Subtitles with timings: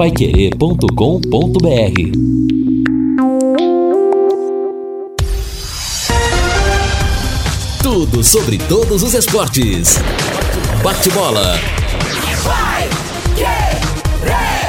[0.00, 0.88] paiquerê.com.br
[7.82, 9.98] Tudo sobre todos os esportes.
[10.82, 11.54] Bate-bola.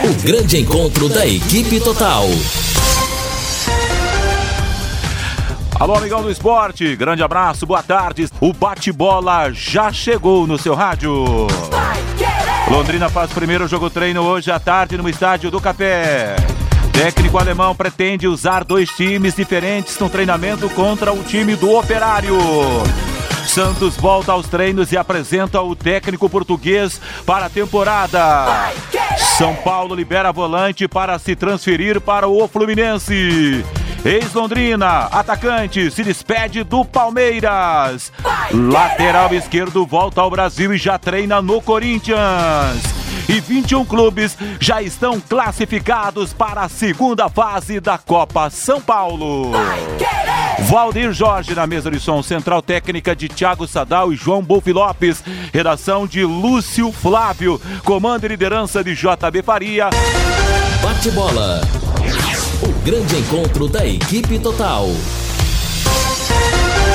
[0.04, 2.26] O grande encontro da equipe total.
[5.80, 8.28] Alô, amigão do esporte, grande abraço, boa tarde.
[8.42, 11.48] O bate-bola já chegou no seu rádio.
[12.72, 16.38] Londrina faz primeiro jogo treino hoje à tarde no estádio do Café.
[16.94, 22.38] Técnico alemão pretende usar dois times diferentes no treinamento contra o time do Operário.
[23.46, 28.72] Santos volta aos treinos e apresenta o técnico português para a temporada.
[29.38, 33.66] São Paulo libera volante para se transferir para o Fluminense.
[34.04, 38.12] Ex-Londrina, atacante, se despede do Palmeiras.
[38.52, 42.82] Lateral esquerdo volta ao Brasil e já treina no Corinthians.
[43.30, 49.52] E 21 clubes já estão classificados para a segunda fase da Copa São Paulo.
[50.62, 55.24] Valdir Jorge na mesa de som, central técnica de Thiago Sadal e João Bolfi Lopes,
[55.54, 59.90] redação de Lúcio Flávio, comando e liderança de JB Faria.
[60.82, 61.62] Bate bola.
[62.64, 64.86] O grande encontro da equipe total.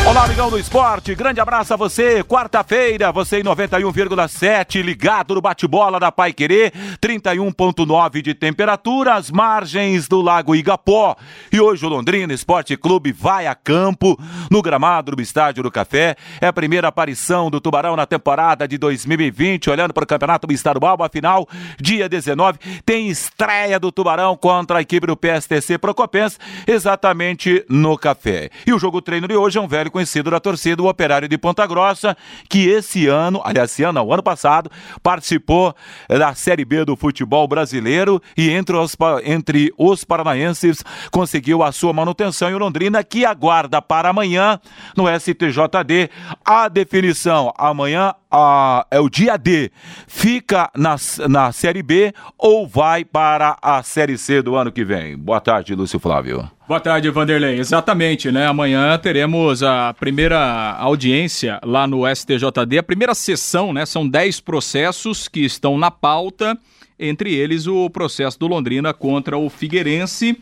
[0.09, 2.23] Olá, amigão do esporte, grande abraço a você.
[2.23, 10.07] Quarta-feira, você em 91,7, ligado no bate-bola da Pai Querer, 31,9 de temperatura, as margens
[10.07, 11.17] do Lago Igapó.
[11.53, 14.17] E hoje o Londrina Esporte Clube vai a campo
[14.49, 16.15] no gramado do Estádio do Café.
[16.41, 21.03] É a primeira aparição do Tubarão na temporada de 2020, olhando para o Campeonato Estadual,
[21.03, 21.49] afinal,
[21.81, 28.51] dia 19, tem estreia do Tubarão contra a equipe do PSTC Procopense, exatamente no Café.
[28.65, 31.39] E o jogo treino de hoje é um velho conhecido da torcida, o Operário de
[31.39, 32.15] Ponta Grossa,
[32.51, 34.71] que esse ano, aliás, esse ano, não, ano passado,
[35.03, 35.75] participou
[36.07, 41.95] da Série B do futebol brasileiro e entre os, entre os paranaenses conseguiu a sua
[41.95, 42.51] manutenção.
[42.51, 44.61] E o Londrina que aguarda para amanhã
[44.95, 46.11] no STJD
[46.45, 47.55] a definição.
[47.56, 49.70] Amanhã a, é o dia D.
[50.06, 50.97] Fica na,
[51.28, 55.16] na Série B ou vai para a Série C do ano que vem?
[55.16, 56.48] Boa tarde, Lúcio Flávio.
[56.69, 57.59] Boa tarde, Vanderlei.
[57.59, 58.47] Exatamente, né?
[58.47, 63.87] Amanhã teremos a primeira audiência lá no STJD, a primeira sessão, né?
[63.87, 66.58] São 10 processos que estão na pauta,
[66.98, 70.37] entre eles o processo do Londrina contra o Figueirense.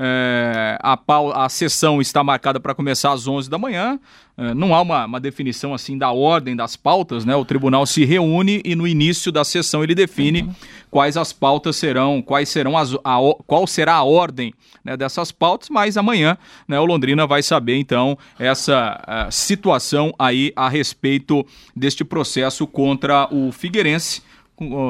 [0.00, 0.96] É, a,
[1.44, 3.98] a sessão está marcada para começar às 11 da manhã.
[4.36, 7.34] É, não há uma, uma, definição assim da ordem das pautas, né?
[7.34, 10.54] O tribunal se reúne e no início da sessão ele define uhum.
[10.88, 14.54] quais as pautas serão, quais serão as, a, qual será a ordem
[14.84, 16.38] né, dessas pautas, mas amanhã
[16.68, 21.44] né, o Londrina vai saber então essa situação aí a respeito
[21.74, 24.22] deste processo contra o Figueirense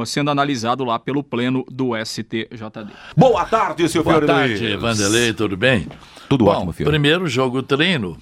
[0.07, 2.93] sendo analisado lá pelo pleno do STJD.
[3.17, 5.87] Boa tarde, seu Boa tarde, Vanderlei, tudo bem?
[6.29, 6.91] Tudo Bom, ótimo, filho.
[6.91, 8.17] Primeiro jogo treino,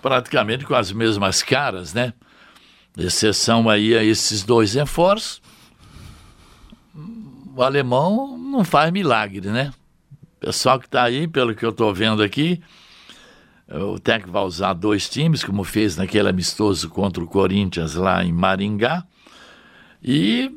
[0.00, 2.12] praticamente com as mesmas caras, né?
[2.96, 5.40] Exceção aí a esses dois reforços.
[7.54, 9.72] O alemão não faz milagre, né?
[10.36, 12.60] O pessoal que está aí, pelo que eu estou vendo aqui,
[13.68, 18.32] o técnico vai usar dois times, como fez naquele amistoso contra o Corinthians lá em
[18.32, 19.04] Maringá.
[20.02, 20.50] E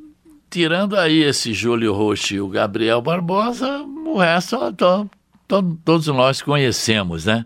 [0.56, 5.10] tirando aí esse Júlio Rocha e o Gabriel Barbosa, o resto to,
[5.46, 7.46] to, todos nós conhecemos, né?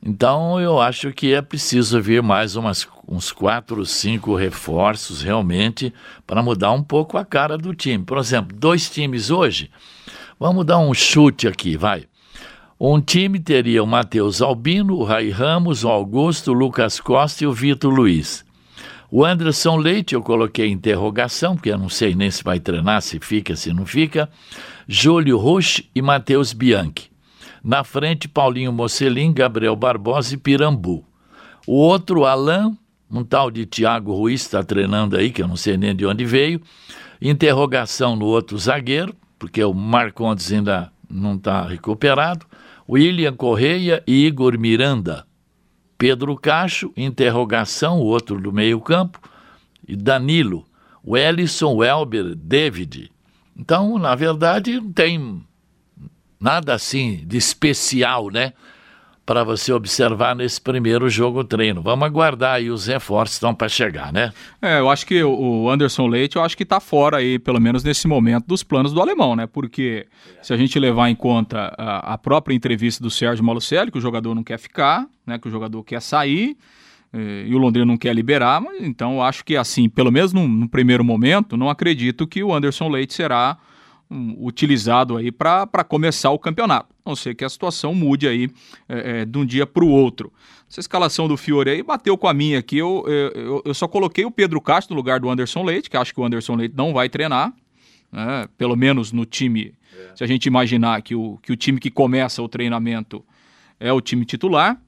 [0.00, 5.92] Então eu acho que é preciso vir mais umas, uns quatro, cinco reforços realmente
[6.24, 8.04] para mudar um pouco a cara do time.
[8.04, 9.68] Por exemplo, dois times hoje,
[10.38, 12.04] vamos dar um chute aqui, vai.
[12.78, 17.46] Um time teria o Matheus Albino, o Rai Ramos, o Augusto, o Lucas Costa e
[17.48, 18.44] o Vitor Luiz.
[19.16, 23.20] O Anderson Leite eu coloquei interrogação, porque eu não sei nem se vai treinar, se
[23.20, 24.28] fica, se não fica.
[24.88, 27.12] Júlio Roche e Matheus Bianchi.
[27.62, 31.06] Na frente, Paulinho Mocelin, Gabriel Barbosa e Pirambu.
[31.64, 32.76] O outro, Alain,
[33.08, 36.24] um tal de Tiago Ruiz, está treinando aí, que eu não sei nem de onde
[36.24, 36.60] veio.
[37.22, 42.44] Interrogação no outro zagueiro, porque o Marcondes ainda não está recuperado.
[42.88, 45.24] William Correia e Igor Miranda.
[45.96, 49.20] Pedro Cacho, interrogação, o outro do meio-campo,
[49.86, 50.64] e Danilo,
[51.06, 53.10] Wellison, Welber, David.
[53.56, 55.42] Então, na verdade, não tem
[56.40, 58.52] nada assim de especial, né?
[59.26, 61.80] Para você observar nesse primeiro jogo treino.
[61.80, 64.32] Vamos aguardar aí os reforços estão para chegar, né?
[64.60, 67.82] É, eu acho que o Anderson Leite, eu acho que está fora aí, pelo menos
[67.82, 69.46] nesse momento, dos planos do alemão, né?
[69.46, 70.06] Porque
[70.42, 74.00] se a gente levar em conta a, a própria entrevista do Sérgio Malucelli, que o
[74.00, 75.38] jogador não quer ficar, né?
[75.38, 76.56] Que o jogador quer sair
[77.14, 80.68] eh, e o Londrina não quer liberar, mas então acho que assim, pelo menos no,
[80.68, 83.56] primeiro momento, não acredito que o Anderson Leite será
[84.38, 86.94] utilizado aí para começar o campeonato.
[87.04, 88.48] A não ser que a situação mude aí
[88.88, 90.32] é, é, de um dia para o outro.
[90.70, 92.78] Essa escalação do Fiore aí bateu com a minha aqui.
[92.78, 96.14] Eu, eu, eu só coloquei o Pedro Castro no lugar do Anderson Leite, que acho
[96.14, 97.52] que o Anderson Leite não vai treinar.
[98.10, 98.48] Né?
[98.56, 100.16] Pelo menos no time, é.
[100.16, 103.24] se a gente imaginar que o, que o time que começa o treinamento
[103.78, 104.80] é o time titular.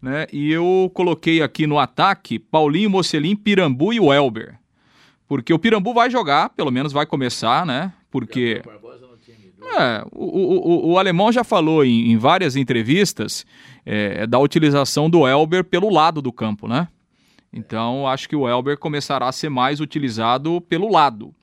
[0.00, 0.26] Né?
[0.32, 4.58] E eu coloquei aqui no ataque Paulinho, Mocelim, Pirambu e o Elber.
[5.26, 7.92] Porque o Pirambu vai jogar, pelo menos vai começar, né?
[8.14, 8.62] Porque.
[9.76, 13.44] É, o, o, o, alemão já falou em, em várias entrevistas
[13.84, 16.86] é, da utilização do Elber pelo lado do campo, né?
[17.52, 21.34] Então acho que o Elber começará a ser mais utilizado pelo lado.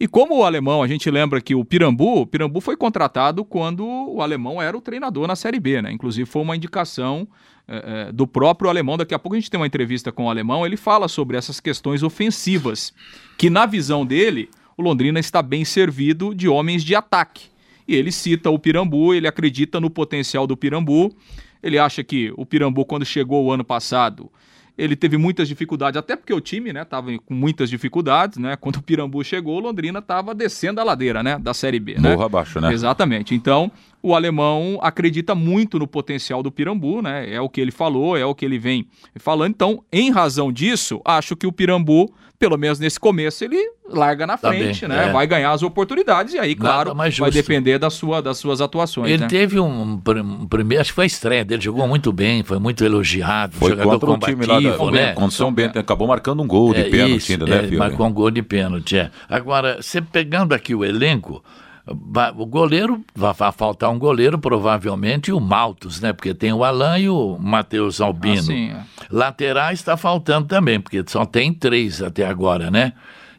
[0.00, 3.84] E como o alemão, a gente lembra que o Pirambu, o Pirambu foi contratado quando
[3.86, 5.92] o alemão era o treinador na Série B, né?
[5.92, 7.28] Inclusive foi uma indicação
[7.68, 8.96] é, é, do próprio alemão.
[8.96, 11.60] Daqui a pouco a gente tem uma entrevista com o alemão, ele fala sobre essas
[11.60, 12.94] questões ofensivas,
[13.36, 17.46] que na visão dele, o Londrina está bem servido de homens de ataque.
[17.86, 21.14] E ele cita o Pirambu, ele acredita no potencial do Pirambu.
[21.62, 24.30] Ele acha que o Pirambu, quando chegou o ano passado,
[24.76, 28.56] ele teve muitas dificuldades, até porque o time, né, tava com muitas dificuldades, né?
[28.56, 32.10] Quando o Pirambu chegou, o Londrina estava descendo a ladeira, né, da Série B, né?
[32.10, 32.72] Morro abaixo, né?
[32.72, 33.34] Exatamente.
[33.34, 33.70] Então,
[34.02, 37.32] o alemão acredita muito no potencial do Pirambu, né?
[37.32, 39.50] É o que ele falou, é o que ele vem falando.
[39.50, 42.12] Então, em razão disso, acho que o Pirambu
[42.44, 43.56] pelo menos nesse começo, ele
[43.88, 45.08] larga na tá frente, bem, né?
[45.08, 45.12] É.
[45.12, 49.10] Vai ganhar as oportunidades e aí, claro, vai depender da sua, das suas atuações.
[49.10, 49.28] Ele né?
[49.28, 52.84] teve um, um, primeiro, acho que foi a estreia dele, jogou muito bem, foi muito
[52.84, 53.56] elogiado.
[53.56, 55.14] Foi jogador contra o time lá da, né?
[55.14, 58.06] Contra São Bento, acabou marcando um gol de é, pênalti isso, ainda, né, é, Marcou
[58.06, 59.10] um gol de pênalti, é.
[59.26, 61.42] Agora, você pegando aqui o elenco,
[61.86, 66.12] o goleiro, vai faltar um goleiro provavelmente e o Maltos, né?
[66.12, 68.38] Porque tem o Alain e o Matheus Albino.
[68.38, 68.84] Ah, sim, é.
[69.10, 72.94] Laterais está faltando também, porque só tem três até agora, né?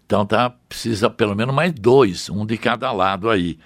[0.06, 3.58] Então tá, precisa pelo menos mais dois, um de cada lado aí.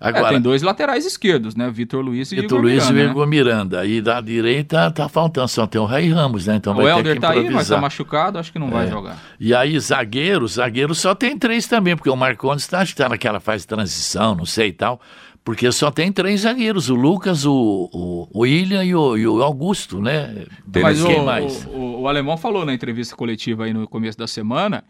[0.00, 1.70] Agora, é, tem dois laterais esquerdos, né?
[1.70, 3.30] Vitor Luiz e Vitor Luiz Miranda, e Igor né?
[3.30, 3.86] Miranda.
[3.86, 6.56] E da direita tá faltando, só tem o Ray Ramos, né?
[6.56, 8.70] Então o vai Helder ter que tá aí, mas tá machucado, acho que não é.
[8.70, 9.18] vai jogar.
[9.40, 13.62] E aí, zagueiro, zagueiro só tem três também, porque o Marcondes está tá naquela fase
[13.62, 15.00] de transição, não sei e tal.
[15.46, 19.40] Porque só tem três zagueiros, o Lucas, o, o, o William e o, e o
[19.44, 20.44] Augusto, né?
[20.82, 21.08] Mas o,
[21.70, 24.82] o, o, alemão falou na entrevista coletiva aí no começo da semana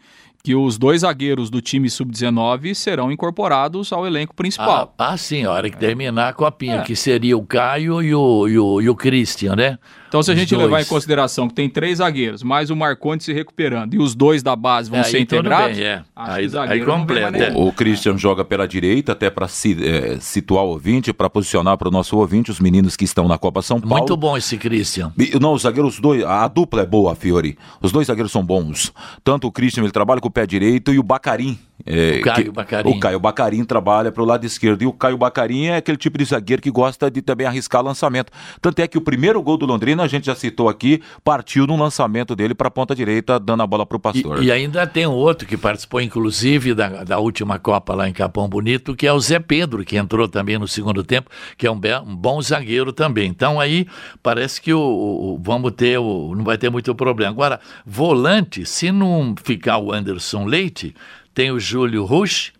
[0.47, 4.95] que os dois zagueiros do time sub-19 serão incorporados ao elenco principal.
[4.97, 6.81] Ah, ah sim, a hora que terminar a copinha, é.
[6.83, 9.77] que seria o Caio e o, e o, e o Christian, né?
[10.07, 10.65] Então, se a gente dois.
[10.65, 14.41] levar em consideração que tem três zagueiros, mais o Marconte se recuperando e os dois
[14.41, 16.03] da base vão é, ser integrados, bem, é.
[16.15, 17.57] aí, aí completa.
[17.57, 21.91] O Christian joga pela direita, até para é, situar o ouvinte, para posicionar para o
[21.91, 23.97] nosso ouvinte os meninos que estão na Copa São Paulo.
[23.97, 25.11] Muito bom esse Christian.
[25.17, 27.57] E, não, os zagueiros, dois, a dupla é boa, Fiori.
[27.81, 28.93] Os dois zagueiros são bons.
[29.23, 32.45] Tanto o Christian, ele trabalha com o pé direito, e o Bacarim, é, o Caio
[32.45, 32.89] que, Bacarim.
[32.89, 34.81] O Caio Bacarim trabalha para o lado esquerdo.
[34.81, 38.31] E o Caio Bacarim é aquele tipo de zagueiro que gosta de também arriscar lançamento.
[38.61, 41.79] Tanto é que o primeiro gol do Londrina, a gente já citou aqui, partiu num
[41.79, 44.41] lançamento dele para a ponta direita, dando a bola para o Pastor.
[44.41, 48.47] E, e, ainda tem outro que participou, inclusive, da, da última Copa lá em Capão
[48.47, 51.79] Bonito, que é o Zé Pedro, que entrou também no segundo tempo, que é um,
[52.05, 53.29] um bom zagueiro também.
[53.29, 53.87] Então aí
[54.21, 57.31] parece que o, o vamos ter, o, não vai ter muito problema.
[57.31, 60.95] Agora, volante, se não ficar o Anderson Leite
[61.33, 62.51] tem o Júlio Rush,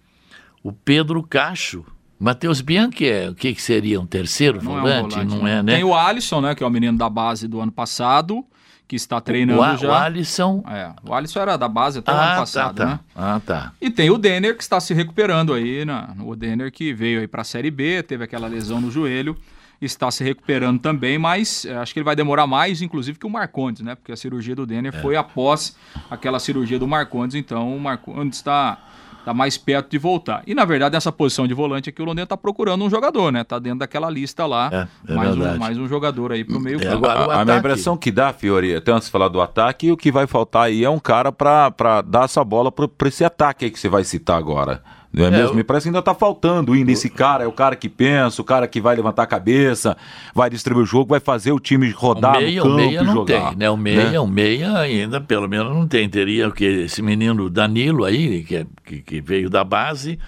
[0.63, 1.83] o Pedro Cacho,
[2.19, 5.17] Matheus Bianchi é o que, que seria um terceiro não volante?
[5.17, 5.41] É um volante?
[5.41, 5.75] Não é, né?
[5.75, 8.43] Tem o Alisson, né, que é o menino da base do ano passado,
[8.87, 9.89] que está treinando o, já.
[9.89, 10.63] O Alisson.
[10.67, 12.91] É, o Alisson era da base até ah, o ano tá, passado, tá, tá.
[12.91, 12.99] né?
[13.15, 13.71] Ah, tá.
[13.79, 16.07] E tem o Denner que está se recuperando aí, né?
[16.21, 19.37] O Denner que veio aí para a Série B, teve aquela lesão no joelho,
[19.79, 23.29] está se recuperando também, mas é, acho que ele vai demorar mais, inclusive, que o
[23.29, 23.93] Marcondes, né?
[23.93, 25.01] Porque a cirurgia do Denner é.
[25.01, 25.75] foi após
[26.09, 28.79] aquela cirurgia do Marcondes, então o Marcondes está
[29.27, 30.41] tá mais perto de voltar.
[30.47, 33.43] E na verdade, nessa posição de volante aqui, o Londrina está procurando um jogador, né?
[33.43, 34.69] Tá dentro daquela lista lá.
[34.71, 37.05] É, é mais, um, mais, um, jogador aí pro meio é, campo.
[37.05, 39.97] Agora, a, a minha impressão que dá, Fiori, até antes de falar do ataque, o
[39.97, 43.71] que vai faltar aí é um cara para dar essa bola para esse ataque aí
[43.71, 44.81] que você vai citar agora.
[45.11, 45.49] Não é, é mesmo?
[45.49, 45.55] Eu...
[45.55, 48.45] Me parece que ainda está faltando ainda esse cara, é o cara que pensa, o
[48.45, 49.97] cara que vai levantar a cabeça,
[50.33, 53.03] vai distribuir o jogo, vai fazer o time rodar o meia, no campo o meia
[53.03, 53.49] não jogar.
[53.49, 53.69] Tem, né?
[53.69, 54.19] O meia, né?
[54.19, 56.07] o meia ainda, pelo menos não tem.
[56.09, 60.19] Teria o que esse menino Danilo aí, que, é, que, que veio da base,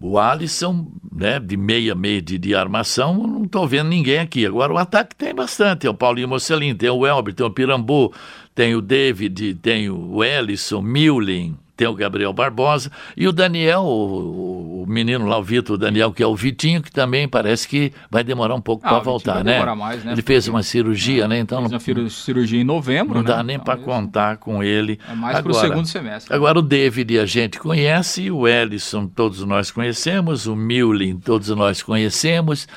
[0.00, 4.44] o Alisson, né, de meia, meia de, de armação, não estou vendo ninguém aqui.
[4.44, 8.12] Agora o ataque tem bastante, tem o Paulinho Mocelin, tem o Elber, tem o Pirambu,
[8.54, 14.82] tem o David, tem o Ellison, Milling, tem o Gabriel Barbosa e o Daniel, o,
[14.82, 18.22] o menino lá, o Vitor Daniel, que é o Vitinho, que também parece que vai
[18.22, 19.64] demorar um pouco ah, para voltar, né?
[19.74, 20.12] Mais, né?
[20.12, 21.38] Ele fez uma cirurgia, né?
[21.38, 23.28] Então fez uma cirurgia em novembro, Não né?
[23.28, 24.98] dá nem para contar com ele.
[25.10, 26.34] É mais para o segundo semestre.
[26.34, 31.82] Agora o David a gente conhece, o Ellison todos nós conhecemos, o Milling todos nós
[31.82, 32.68] conhecemos.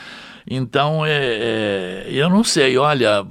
[0.50, 3.26] Então, é, é, eu não sei, olha,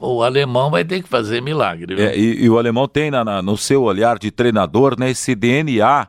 [0.00, 2.00] o alemão vai ter que fazer milagre.
[2.00, 5.34] É, e, e, o alemão tem na, na, no seu olhar de treinador né, esse
[5.34, 6.06] DNA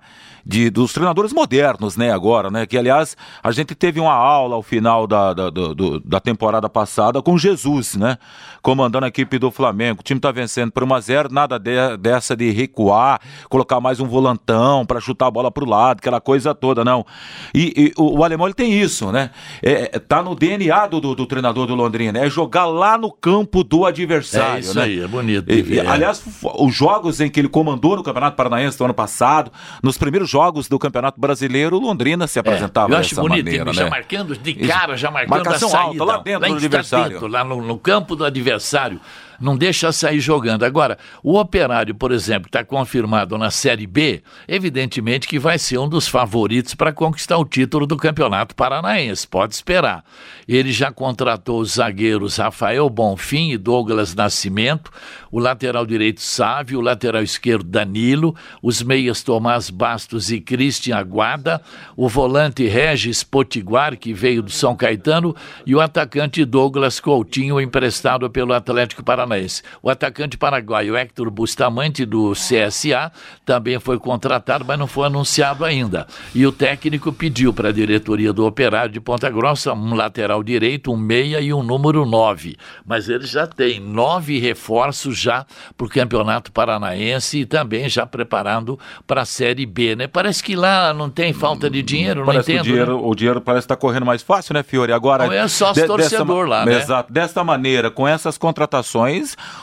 [0.49, 2.65] de, dos treinadores modernos, né, agora, né?
[2.65, 7.21] Que, aliás, a gente teve uma aula ao final da, da, do, da temporada passada
[7.21, 8.17] com Jesus, né?
[8.59, 9.99] Comandando a equipe do Flamengo.
[9.99, 14.87] O time tá vencendo por 1x0, nada de, dessa de recuar, colocar mais um volantão
[14.87, 17.05] para chutar a bola pro lado, aquela coisa toda, não.
[17.53, 19.29] E, e o, o, alemão, ele tem isso, né?
[19.61, 23.11] É, é tá no DNA do, do, do, treinador do Londrina, é jogar lá no
[23.11, 24.85] campo do adversário, é isso né?
[24.85, 25.51] aí, é bonito.
[25.51, 29.51] E, e, aliás, os jogos em que ele comandou no Campeonato Paranaense do ano passado,
[29.83, 33.45] nos primeiros jogos jogos do Campeonato Brasileiro, Londrina se apresentava é, eu acho dessa bonito,
[33.45, 33.89] maneira, já né?
[33.89, 37.27] marcando de cara, já marcando Marcação a saída, alta lá dentro lá do adversário.
[37.27, 39.01] lá no, no campo do adversário
[39.39, 40.63] não deixa sair jogando.
[40.63, 45.87] Agora, o Operário, por exemplo, está confirmado na Série B, evidentemente que vai ser um
[45.87, 50.03] dos favoritos para conquistar o título do Campeonato Paranaense, pode esperar.
[50.47, 54.91] Ele já contratou os zagueiros Rafael Bonfim e Douglas Nascimento,
[55.31, 61.61] o lateral direito Sávio, o lateral esquerdo Danilo, os meias Tomás Bastos e Cristian Aguada,
[61.95, 68.29] o volante Regis Potiguar, que veio do São Caetano, e o atacante Douglas Coutinho, emprestado
[68.29, 69.28] pelo Atlético Paranaense.
[69.29, 69.61] Paranaense.
[69.81, 73.11] O atacante paraguaio Héctor Bustamante, do CSA,
[73.45, 76.07] também foi contratado, mas não foi anunciado ainda.
[76.33, 80.91] E o técnico pediu para a diretoria do Operário de Ponta Grossa um lateral direito,
[80.91, 82.57] um meia e um número 9.
[82.85, 85.45] Mas ele já tem nove reforços já
[85.77, 90.07] para o Campeonato Paranaense e também já preparando para a Série B, né?
[90.07, 92.61] Parece que lá não tem falta de dinheiro, parece não entendo.
[92.61, 93.03] o, dinheiro, né?
[93.03, 94.91] o dinheiro parece estar tá correndo mais fácil, né, Fiore?
[94.91, 95.25] Agora.
[95.25, 96.81] Não é só de, torcedor dessa, lá, né?
[96.81, 97.11] Exato.
[97.11, 99.18] Desta maneira, com essas contratações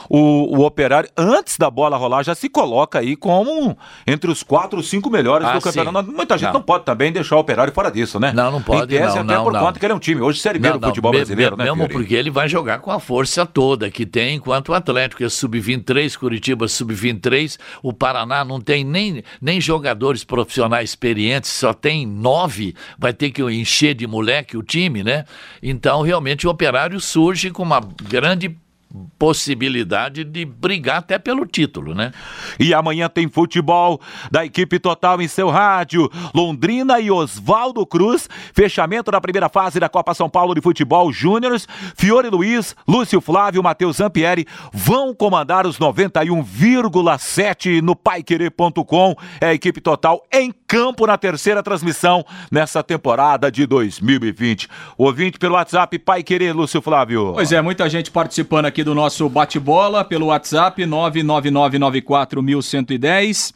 [0.09, 4.83] o, o Operário, antes da bola rolar, já se coloca aí como entre os quatro,
[4.83, 6.11] cinco melhores ah, do campeonato.
[6.11, 6.55] Muita gente não.
[6.55, 6.63] não.
[6.63, 8.33] pode também deixar o Operário fora disso, né?
[8.33, 8.95] Não, não pode.
[8.95, 9.61] Em tese, não, até não, por não.
[9.61, 10.21] conta que ele é um time.
[10.21, 11.71] Hoje, Série B do futebol brasileiro, me, né?
[11.71, 15.29] Mesmo porque ele vai jogar com a força toda que tem, enquanto o Atlético é
[15.29, 22.75] sub-23, Curitiba sub-23, o Paraná não tem nem, nem jogadores profissionais experientes, só tem nove,
[22.99, 25.25] vai ter que encher de moleque o time, né?
[25.63, 28.57] Então, realmente, o Operário surge com uma grande
[29.19, 32.13] possibilidade de brigar até pelo título, né?
[32.59, 34.01] E amanhã tem futebol
[34.31, 36.11] da equipe total em seu rádio.
[36.35, 38.29] Londrina e Oswaldo Cruz.
[38.53, 41.67] Fechamento da primeira fase da Copa São Paulo de Futebol Júniores.
[41.97, 49.15] Fiore Luiz, Lúcio Flávio, Matheus Zampieri vão comandar os 91,7 no paiquerê.com.
[49.41, 54.69] É a equipe total em campo na terceira transmissão nessa temporada de 2020.
[54.97, 57.33] Ouvinte pelo WhatsApp Pai Querer, Lúcio Flávio.
[57.35, 63.53] Pois é, muita gente participando aqui do nosso bate-bola pelo WhatsApp 99994110.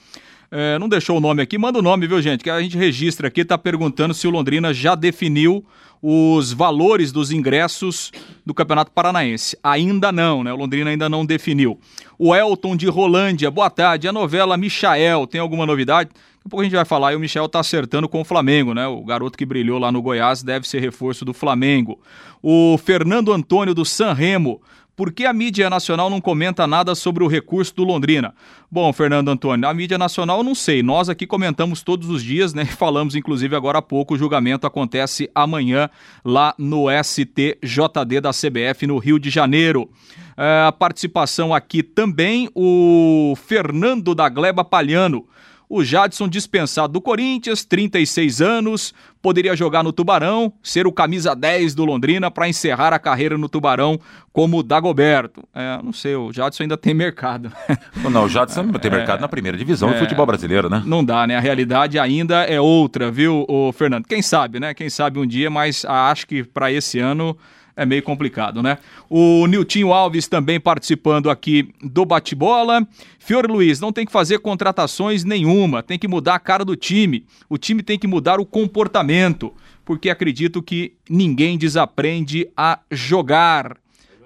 [0.51, 2.43] É, não deixou o nome aqui, manda o nome, viu, gente?
[2.43, 5.65] Que a gente registra aqui, tá perguntando se o Londrina já definiu
[6.03, 8.11] os valores dos ingressos
[8.45, 9.57] do Campeonato Paranaense.
[9.63, 10.53] Ainda não, né?
[10.53, 11.79] O Londrina ainda não definiu.
[12.19, 14.09] O Elton de Rolândia, boa tarde.
[14.09, 16.11] A novela Michael, tem alguma novidade?
[16.11, 18.75] Daqui a pouco a gente vai falar e o Michel tá acertando com o Flamengo,
[18.75, 18.89] né?
[18.89, 22.01] O garoto que brilhou lá no Goiás deve ser reforço do Flamengo.
[22.43, 24.61] O Fernando Antônio do San Remo
[25.01, 28.35] por que a mídia nacional não comenta nada sobre o recurso do Londrina?
[28.71, 30.83] Bom, Fernando Antônio, a mídia nacional não sei.
[30.83, 32.67] Nós aqui comentamos todos os dias, né?
[32.77, 34.13] Falamos inclusive agora há pouco.
[34.13, 35.89] O julgamento acontece amanhã
[36.23, 39.91] lá no STJD da CBF no Rio de Janeiro.
[40.37, 45.27] É, a participação aqui também o Fernando da Gleba Palhano.
[45.73, 51.77] O Jadson dispensado do Corinthians, 36 anos, poderia jogar no Tubarão, ser o camisa 10
[51.77, 53.97] do Londrina para encerrar a carreira no Tubarão
[54.33, 55.45] como o Dagoberto.
[55.55, 57.53] É, não sei, o Jadson ainda tem mercado.
[58.11, 60.83] Não, o Jadson tem mercado é, na primeira divisão é, do futebol brasileiro, né?
[60.85, 61.37] Não dá, né?
[61.37, 64.07] A realidade ainda é outra, viu, o Fernando?
[64.09, 64.75] Quem sabe, né?
[64.75, 67.37] Quem sabe um dia, mas acho que para esse ano
[67.81, 68.77] é meio complicado, né?
[69.09, 72.87] O Niltinho Alves também participando aqui do bate-bola.
[73.19, 77.25] Fiore Luiz, não tem que fazer contratações nenhuma, tem que mudar a cara do time.
[77.49, 79.51] O time tem que mudar o comportamento,
[79.83, 83.79] porque acredito que ninguém desaprende a jogar.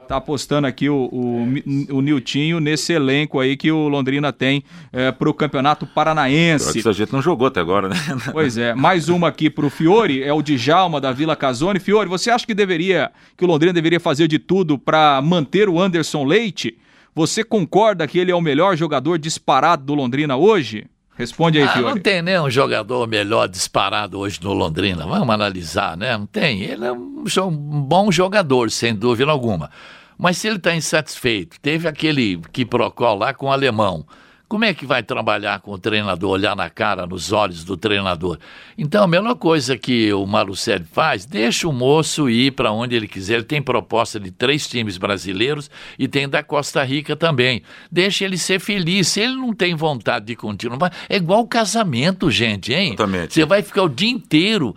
[0.06, 5.10] Tá apostando aqui o, o, o Niltinho nesse elenco aí que o Londrina tem é,
[5.10, 6.78] para o Campeonato Paranaense.
[6.78, 7.96] Essa gente não jogou até agora, né?
[8.32, 8.74] Pois é.
[8.74, 11.80] Mais uma aqui para o Fiore, é o Djalma da Vila Casone.
[11.80, 15.80] Fiore, você acha que deveria, que o Londrina deveria fazer de tudo para manter o
[15.80, 16.76] Anderson Leite?
[17.14, 20.86] Você concorda que ele é o melhor jogador disparado do Londrina hoje?
[21.16, 21.94] Responde aí, ah, Fiore.
[21.94, 25.06] Não tem nenhum jogador melhor disparado hoje no Londrina.
[25.06, 26.16] Vamos analisar, né?
[26.16, 26.62] Não tem.
[26.62, 29.70] Ele é um, um bom jogador, sem dúvida alguma.
[30.18, 34.04] Mas se ele está insatisfeito, teve aquele que procol lá com o alemão.
[34.48, 38.38] Como é que vai trabalhar com o treinador, olhar na cara, nos olhos do treinador?
[38.76, 43.08] Então, a mesma coisa que o Malucelli faz, deixa o moço ir para onde ele
[43.08, 43.34] quiser.
[43.34, 47.62] Ele tem proposta de três times brasileiros e tem da Costa Rica também.
[47.90, 49.08] Deixa ele ser feliz.
[49.08, 52.88] Se ele não tem vontade de continuar, é igual casamento, gente, hein?
[52.88, 53.34] Exatamente.
[53.34, 54.76] Você vai ficar o dia inteiro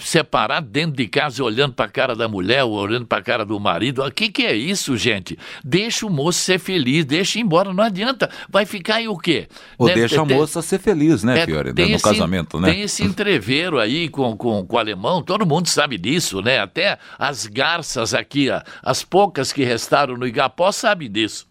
[0.00, 3.58] separado dentro de casa, olhando para a cara da mulher, olhando para a cara do
[3.60, 4.02] marido.
[4.02, 5.38] O que, que é isso, gente?
[5.62, 7.72] Deixa o moço ser feliz, deixa ir embora.
[7.72, 8.28] Não adianta.
[8.48, 9.48] Vai ficar o quê?
[9.78, 9.94] Ou né?
[9.94, 11.72] deixa a moça ser feliz, né, é, Fiore?
[11.72, 12.70] No esse, casamento, né?
[12.70, 16.58] Tem esse entreveiro aí com, com, com o alemão, todo mundo sabe disso, né?
[16.60, 18.48] Até as garças aqui,
[18.82, 21.46] as poucas que restaram no Igapó, sabem disso.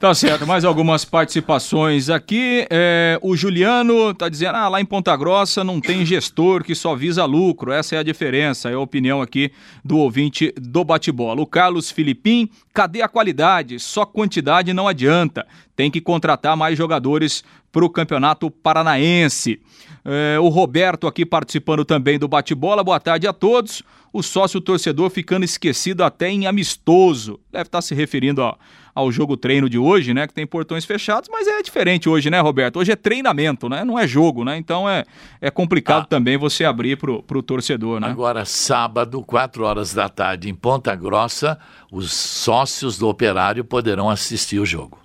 [0.00, 2.66] Tá certo, mais algumas participações aqui.
[2.70, 6.96] É, o Juliano tá dizendo: ah, lá em Ponta Grossa não tem gestor que só
[6.96, 7.70] visa lucro.
[7.70, 9.52] Essa é a diferença, é a opinião aqui
[9.84, 11.42] do ouvinte do bate-bola.
[11.42, 13.78] O Carlos Filipim, cadê a qualidade?
[13.78, 15.46] Só quantidade não adianta.
[15.76, 19.60] Tem que contratar mais jogadores para o Campeonato Paranaense.
[20.02, 22.82] É, o Roberto aqui participando também do bate-bola.
[22.82, 23.82] Boa tarde a todos.
[24.12, 27.38] O sócio torcedor ficando esquecido até em amistoso.
[27.50, 28.56] Deve estar se referindo a
[28.94, 30.26] ao jogo treino de hoje, né?
[30.26, 32.78] Que tem portões fechados, mas é diferente hoje, né, Roberto?
[32.78, 33.84] Hoje é treinamento, né?
[33.84, 34.56] Não é jogo, né?
[34.56, 35.04] Então é,
[35.40, 36.06] é complicado ah.
[36.06, 38.08] também você abrir pro, pro torcedor, né?
[38.08, 41.58] Agora, sábado, 4 horas da tarde, em Ponta Grossa,
[41.90, 44.98] os sócios do operário poderão assistir o jogo.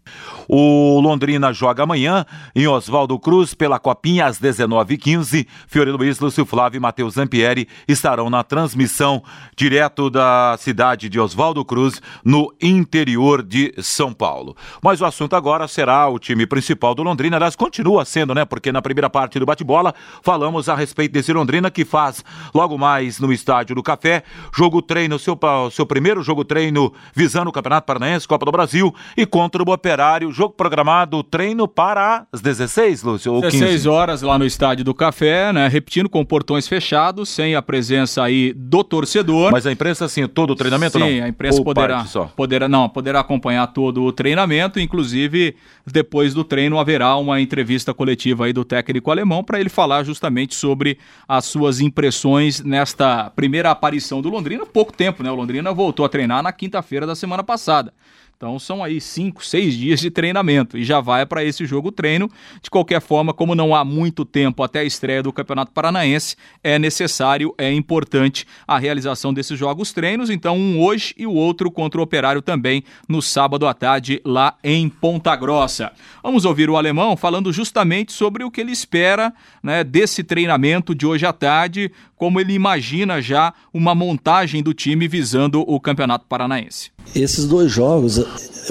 [0.48, 5.48] O Londrina joga amanhã em Oswaldo Cruz pela Copinha às 19h15.
[5.68, 9.24] Fiore Luiz, Lúcio Flávio e Matheus Zampieri estarão na transmissão
[9.56, 14.56] direto da cidade de Oswaldo Cruz, no interior de São Paulo.
[14.82, 17.38] Mas o assunto agora será o time principal do Londrina.
[17.38, 18.46] Aliás, continua sendo, né?
[18.46, 23.20] Porque na primeira parte do bate-bola falamos a respeito desse Londrina que faz logo mais
[23.20, 24.24] no Estádio do Café
[24.56, 25.38] jogo treino, seu,
[25.72, 30.30] seu primeiro jogo treino visando o Campeonato Paranaense, Copa do Brasil e contra o Operário
[30.30, 33.32] jogo programado, treino para as 16, Lúcio?
[33.32, 33.88] Ou 16 15?
[33.88, 35.70] horas lá no Estádio do Café, né?
[35.70, 39.54] Repetindo, com portões fechados, sem a presença aí do torcedor.
[39.54, 41.08] Mas a imprensa, sim, todo o treinamento sim, não?
[41.08, 46.78] Sim, a imprensa poderá, poderá, não, poderá acompanhar todo o treinamento, inclusive depois do treino
[46.78, 51.80] haverá uma entrevista coletiva aí do técnico alemão para ele falar justamente sobre as suas
[51.80, 54.66] impressões nesta primeira aparição do Londrina.
[54.66, 55.32] Pouco tempo, né?
[55.32, 57.94] O Londrina voltou a treinar na quinta-feira da semana passada.
[58.38, 62.30] Então são aí cinco, seis dias de treinamento e já vai para esse jogo treino.
[62.62, 66.78] De qualquer forma, como não há muito tempo até a estreia do Campeonato Paranaense, é
[66.78, 70.30] necessário, é importante a realização desses jogos treinos.
[70.30, 74.56] Então um hoje e o outro contra o Operário também no sábado à tarde lá
[74.62, 75.94] em Ponta Grossa.
[76.22, 81.06] Vamos ouvir o alemão falando justamente sobre o que ele espera né, desse treinamento de
[81.06, 86.95] hoje à tarde, como ele imagina já uma montagem do time visando o Campeonato Paranaense.
[87.14, 88.22] Esses dois jogos,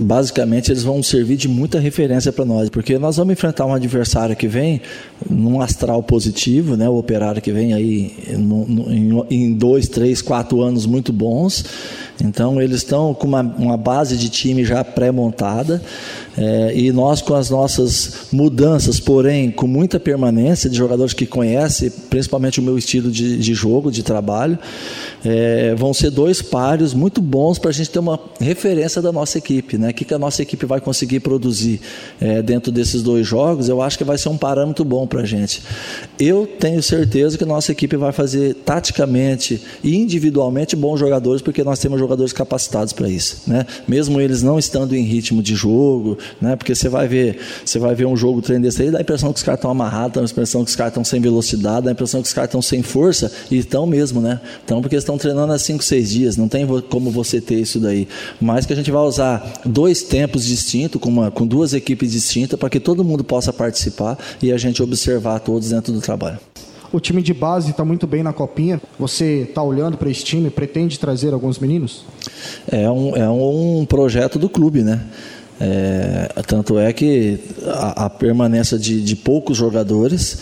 [0.01, 4.35] basicamente, eles vão servir de muita referência para nós, porque nós vamos enfrentar um adversário
[4.35, 4.81] que vem
[5.29, 6.89] num astral positivo, né?
[6.89, 8.15] o operário que vem aí
[9.31, 11.65] em dois, três, quatro anos muito bons.
[12.23, 15.83] Então, eles estão com uma, uma base de time já pré-montada.
[16.37, 21.91] É, e nós, com as nossas mudanças, porém com muita permanência de jogadores que conhecem,
[22.11, 24.59] principalmente o meu estilo de, de jogo, de trabalho,
[25.25, 29.39] é, vão ser dois páreos muito bons para a gente ter uma referência da nossa
[29.39, 29.79] equipe.
[29.79, 29.91] Né?
[29.91, 31.81] O que, que a nossa equipe vai conseguir produzir
[32.21, 35.25] é, dentro desses dois jogos, eu acho que vai ser um parâmetro bom para a
[35.25, 35.63] gente.
[36.19, 41.79] Eu tenho certeza que nossa equipe vai fazer taticamente e individualmente bons jogadores, porque nós
[41.79, 43.43] temos jogadores capacitados para isso.
[43.47, 43.67] Né?
[43.87, 46.57] Mesmo eles não estando em ritmo de jogo, né?
[46.57, 49.33] Porque você vai ver, você vai ver um jogo treino desse aí, dá a impressão
[49.33, 51.91] que os caras estão amarrados, dá a impressão que os caras estão sem velocidade, dá
[51.91, 54.41] a impressão que os caras estão sem força, e estão mesmo, né?
[54.65, 58.09] Então, porque estão treinando há 5, 6 dias, não tem como você ter isso daí.
[58.41, 62.59] Mas que a gente vai usar dois tempos distintos, com, uma, com duas equipes distintas,
[62.59, 64.94] para que todo mundo possa participar e a gente observar
[65.45, 66.39] todos dentro do trabalho.
[66.93, 68.81] O time de base está muito bem na copinha.
[68.99, 70.49] Você está olhando para esse time?
[70.49, 72.05] Pretende trazer alguns meninos?
[72.71, 75.01] É um, é um projeto do clube, né?
[75.61, 80.39] É, tanto é que a, a permanência de, de, poucos jogadores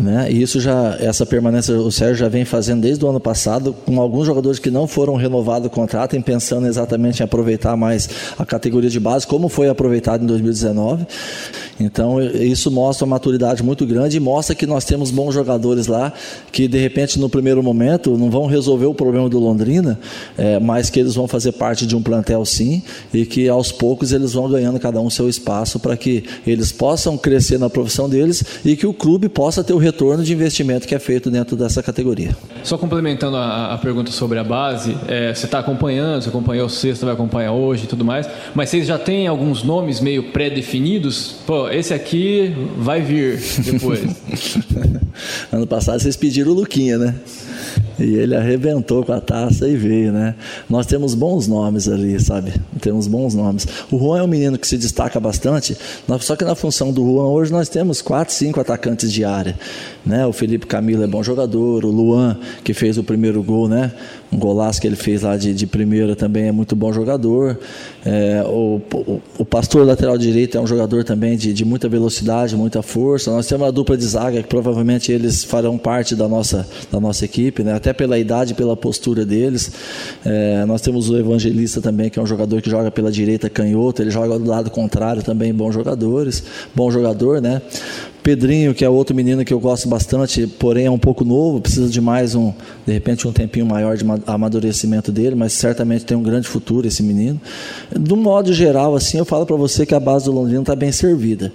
[0.00, 0.32] Né?
[0.32, 4.00] E isso já, essa permanência, o Sérgio já vem fazendo desde o ano passado, com
[4.00, 8.08] alguns jogadores que não foram renovados o contrato, em pensando exatamente em aproveitar mais
[8.38, 11.06] a categoria de base, como foi aproveitado em 2019.
[11.78, 16.12] Então, isso mostra uma maturidade muito grande e mostra que nós temos bons jogadores lá,
[16.52, 19.98] que de repente, no primeiro momento, não vão resolver o problema do Londrina,
[20.36, 22.82] é, mas que eles vão fazer parte de um plantel sim,
[23.12, 27.16] e que aos poucos eles vão ganhando cada um seu espaço para que eles possam
[27.16, 30.94] crescer na profissão deles e que o clube possa ter o retorno de investimento que
[30.94, 32.34] é feito dentro dessa categoria.
[32.62, 37.04] Só complementando a, a pergunta sobre a base, é, você está acompanhando, você acompanhou sexta,
[37.04, 41.36] vai acompanhar hoje e tudo mais, mas vocês já têm alguns nomes meio pré-definidos?
[41.46, 44.00] Pô, esse aqui vai vir depois.
[45.50, 47.14] ano passado vocês pediram o Luquinha, né?
[47.98, 50.34] E ele arrebentou com a taça e veio, né?
[50.68, 52.54] Nós temos bons nomes ali, sabe?
[52.80, 53.66] Temos bons nomes.
[53.90, 55.76] O Juan é um menino que se destaca bastante,
[56.20, 59.58] só que na função do Juan hoje nós temos quatro, cinco atacantes de área.
[60.04, 60.26] Né?
[60.26, 63.92] O Felipe Camilo é bom jogador, o Luan, que fez o primeiro gol, né?
[64.32, 67.58] Um golaço que ele fez lá de, de primeira também é muito bom jogador.
[68.06, 68.80] É, o,
[69.36, 73.30] o, pastor lateral direito é um jogador também de, de muita velocidade, muita força.
[73.32, 77.24] Nós temos uma dupla de zaga que provavelmente eles farão parte da nossa, da nossa
[77.24, 77.74] equipe, né?
[77.74, 79.72] até pela idade pela postura deles.
[80.24, 84.00] É, nós temos o Evangelista também, que é um jogador que joga pela direita canhoto,
[84.00, 87.60] ele joga do lado contrário também, bons jogadores, bom jogador, né?
[88.22, 91.88] Pedrinho, que é outro menino que eu gosto bastante, porém é um pouco novo, precisa
[91.88, 92.52] de mais um,
[92.86, 97.02] de repente, um tempinho maior de amadurecimento dele, mas certamente tem um grande futuro esse
[97.02, 97.40] menino.
[97.90, 100.92] Do modo geral, assim, eu falo para você que a base do Londrina está bem
[100.92, 101.52] servida.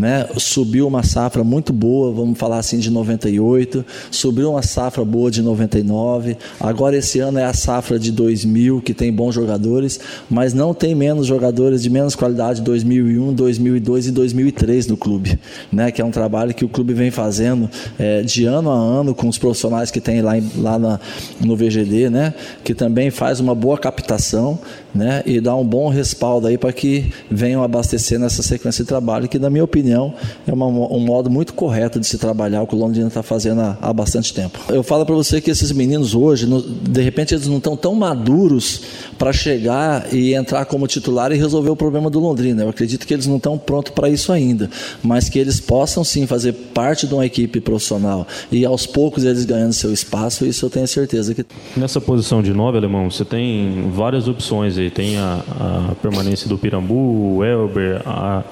[0.00, 0.26] Né?
[0.38, 5.42] Subiu uma safra muito boa, vamos falar assim, de 98, subiu uma safra boa de
[5.42, 10.72] 99, agora esse ano é a safra de 2000, que tem bons jogadores, mas não
[10.72, 15.38] tem menos jogadores de menos qualidade 2001, 2002 e 2003 no clube,
[15.70, 15.90] né?
[15.90, 19.28] que é um trabalho que o clube vem fazendo é, de ano a ano com
[19.28, 20.98] os profissionais que tem lá, em, lá na,
[21.44, 22.32] no VGD, né?
[22.64, 24.58] que também faz uma boa captação
[24.94, 25.22] né?
[25.26, 29.38] e dá um bom respaldo aí para que venham abastecer nessa sequência de trabalho, que,
[29.38, 30.14] na minha opinião,
[30.46, 33.60] é uma, um modo muito correto de se trabalhar, o que o Londrina está fazendo
[33.60, 34.58] há, há, bastante tempo.
[34.68, 37.94] Eu falo para você que esses meninos hoje, no, de repente, eles não estão tão
[37.94, 38.82] maduros
[39.18, 42.62] para chegar e entrar como titular e resolver o problema do Londrina.
[42.62, 44.70] Eu acredito que eles não estão prontos para isso ainda,
[45.02, 49.44] mas que eles possam sim fazer parte de uma equipe profissional e aos poucos eles
[49.44, 51.44] ganhando seu espaço, isso eu tenho certeza que.
[51.76, 54.90] Nessa posição de nove, Alemão, você tem várias opções aí.
[54.90, 58.42] Tem a, a permanência do Pirambu, o Elber, a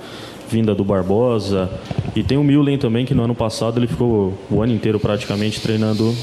[0.49, 1.69] vinda do Barbosa
[2.17, 5.61] e tem o Milen também, que no ano passado ele ficou o ano inteiro praticamente
[5.61, 6.14] treinando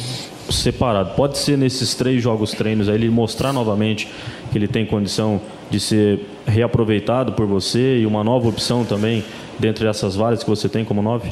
[0.49, 1.15] separado.
[1.15, 4.07] Pode ser nesses três jogos treinos aí ele mostrar novamente
[4.51, 5.39] que ele tem condição
[5.69, 9.23] de ser reaproveitado por você e uma nova opção também
[9.59, 11.31] dentre essas várias que você tem como nove?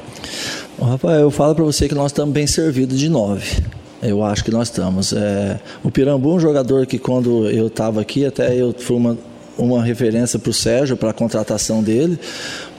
[0.79, 3.61] Rafael, eu falo para você que nós estamos bem servidos de nove.
[4.03, 5.13] Eu acho que nós estamos.
[5.13, 9.17] É, o Pirambu é um jogador que quando eu estava aqui, até eu fui uma,
[9.57, 12.19] uma referência para o Sérgio, para a contratação dele,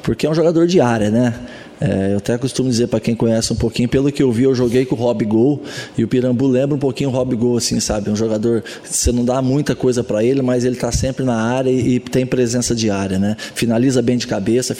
[0.02, 1.34] porque é um jogador de área, né?
[1.84, 4.54] É, eu até costumo dizer para quem conhece um pouquinho, pelo que eu vi, eu
[4.54, 5.60] joguei com o Rob Gol
[5.98, 8.08] e o Pirambu lembra um pouquinho o Rob Gol, assim, sabe?
[8.08, 11.68] Um jogador, você não dá muita coisa para ele, mas ele está sempre na área
[11.68, 13.36] e, e, tem presença de área, né?
[13.54, 14.74] Finaliza bem de cabeça,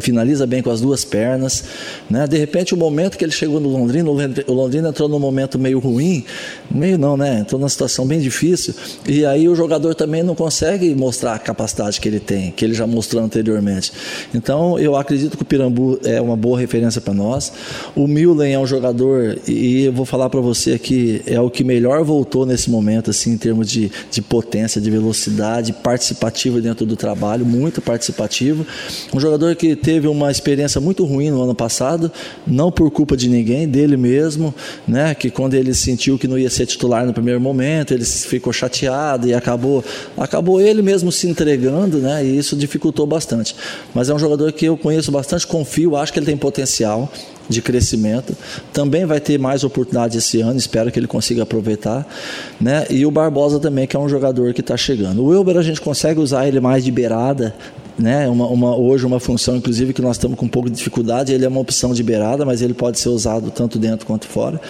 [0.00, 1.62] finaliza bem com as duas pernas,
[2.10, 2.26] né?
[2.26, 5.78] De repente, o momento que ele chegou no Londrina, o Londrina entrou num momento meio
[5.78, 6.24] ruim,
[6.68, 7.40] meio não, né?
[7.40, 8.74] Entrou numa situação bem difícil
[9.06, 12.74] e aí o jogador também não consegue mostrar a capacidade que ele tem, que ele
[12.74, 13.92] já mostrou anteriormente.
[14.34, 17.52] Então, eu acredito que o Pirambu é uma boa referência para nós.
[17.94, 21.64] O Millen é um jogador, e eu vou falar para você aqui, é o que
[21.64, 26.96] melhor voltou nesse momento, assim, em termos de, de potência, de velocidade, participativo dentro do
[26.96, 28.66] trabalho, muito participativo.
[29.12, 32.10] Um jogador que teve uma experiência muito ruim no ano passado,
[32.46, 34.54] não por culpa de ninguém, dele mesmo,
[34.86, 35.14] né?
[35.14, 39.26] Que quando ele sentiu que não ia ser titular no primeiro momento, ele ficou chateado
[39.28, 39.84] e acabou,
[40.16, 42.24] acabou ele mesmo se entregando, né?
[42.24, 43.54] E isso dificultou bastante.
[43.94, 47.10] Mas é um jogador que eu conheço bastante, confio, acho que ele tem potencial
[47.48, 48.36] de crescimento.
[48.72, 52.06] Também vai ter mais oportunidades esse ano, espero que ele consiga aproveitar.
[52.60, 52.86] Né?
[52.90, 55.22] E o Barbosa também, que é um jogador que está chegando.
[55.22, 57.54] O Wilber a gente consegue usar ele mais de beirada,
[57.98, 58.28] né?
[58.28, 61.32] Uma, uma, hoje uma função, inclusive, que nós estamos com um pouco de dificuldade.
[61.32, 64.60] Ele é uma opção de beirada, mas ele pode ser usado tanto dentro quanto fora.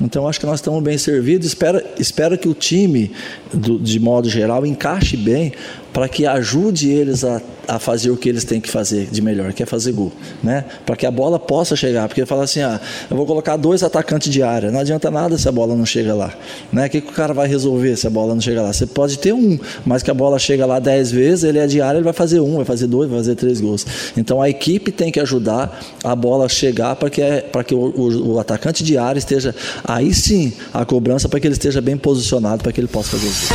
[0.00, 1.46] Então acho que nós estamos bem servidos.
[1.46, 3.12] Espero, espero que o time,
[3.52, 5.52] do, de modo geral, encaixe bem
[5.96, 9.54] para que ajude eles a, a fazer o que eles têm que fazer de melhor,
[9.54, 10.12] que é fazer gol,
[10.44, 10.66] né?
[10.84, 12.78] Para que a bola possa chegar, porque fala assim, ah,
[13.10, 16.12] eu vou colocar dois atacantes de área, não adianta nada se a bola não chega
[16.12, 16.34] lá,
[16.70, 16.84] né?
[16.84, 18.74] O que, que o cara vai resolver se a bola não chega lá?
[18.74, 21.80] Você pode ter um, mas que a bola chega lá dez vezes, ele é de
[21.80, 23.86] área, ele vai fazer um, vai fazer dois, vai fazer três gols.
[24.18, 27.78] Então a equipe tem que ajudar a bola chegar para que, é, para que o,
[27.78, 29.54] o, o atacante de área esteja,
[29.86, 33.28] aí sim, a cobrança para que ele esteja bem posicionado para que ele possa fazer
[33.28, 33.54] isso.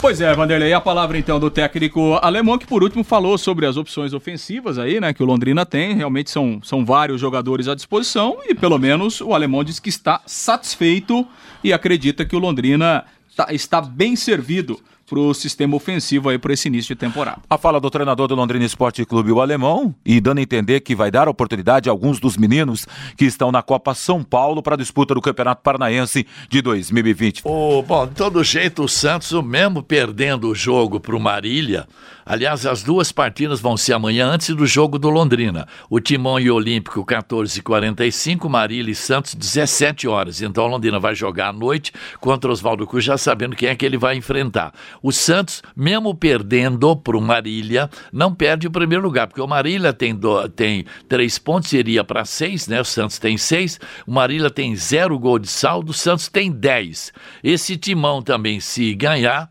[0.00, 3.78] Pois é, Vanderlei, a palavra então do técnico alemão, que por último falou sobre as
[3.78, 5.94] opções ofensivas aí, né, que o Londrina tem.
[5.94, 10.20] Realmente são, são vários jogadores à disposição e pelo menos o alemão diz que está
[10.26, 11.26] satisfeito
[11.62, 13.04] e acredita que o Londrina
[13.34, 17.38] tá, está bem servido para o sistema ofensivo aí para esse início de temporada.
[17.48, 20.94] A fala do treinador do Londrina Esporte Clube, o alemão, e dando a entender que
[20.94, 22.86] vai dar oportunidade a alguns dos meninos
[23.16, 27.42] que estão na Copa São Paulo para a disputa do Campeonato Paranaense de 2020.
[27.44, 31.86] Oh, bom, de todo jeito, o Santos, mesmo perdendo o jogo para o Marília,
[32.24, 35.66] aliás, as duas partidas vão ser amanhã antes do jogo do Londrina.
[35.88, 40.42] O Timão e o Olímpico, 14h45, Marília e Santos, 17 horas.
[40.42, 43.84] Então, o Londrina vai jogar à noite contra Oswaldo Cruz, já sabendo quem é que
[43.84, 44.72] ele vai enfrentar.
[45.02, 49.92] O Santos, mesmo perdendo para o Marília, não perde o primeiro lugar, porque o Marília
[49.92, 52.80] tem, do, tem três pontos, iria para seis, né?
[52.80, 57.12] O Santos tem seis, o Marília tem zero gol de saldo, o Santos tem dez.
[57.42, 59.50] Esse timão também, se ganhar,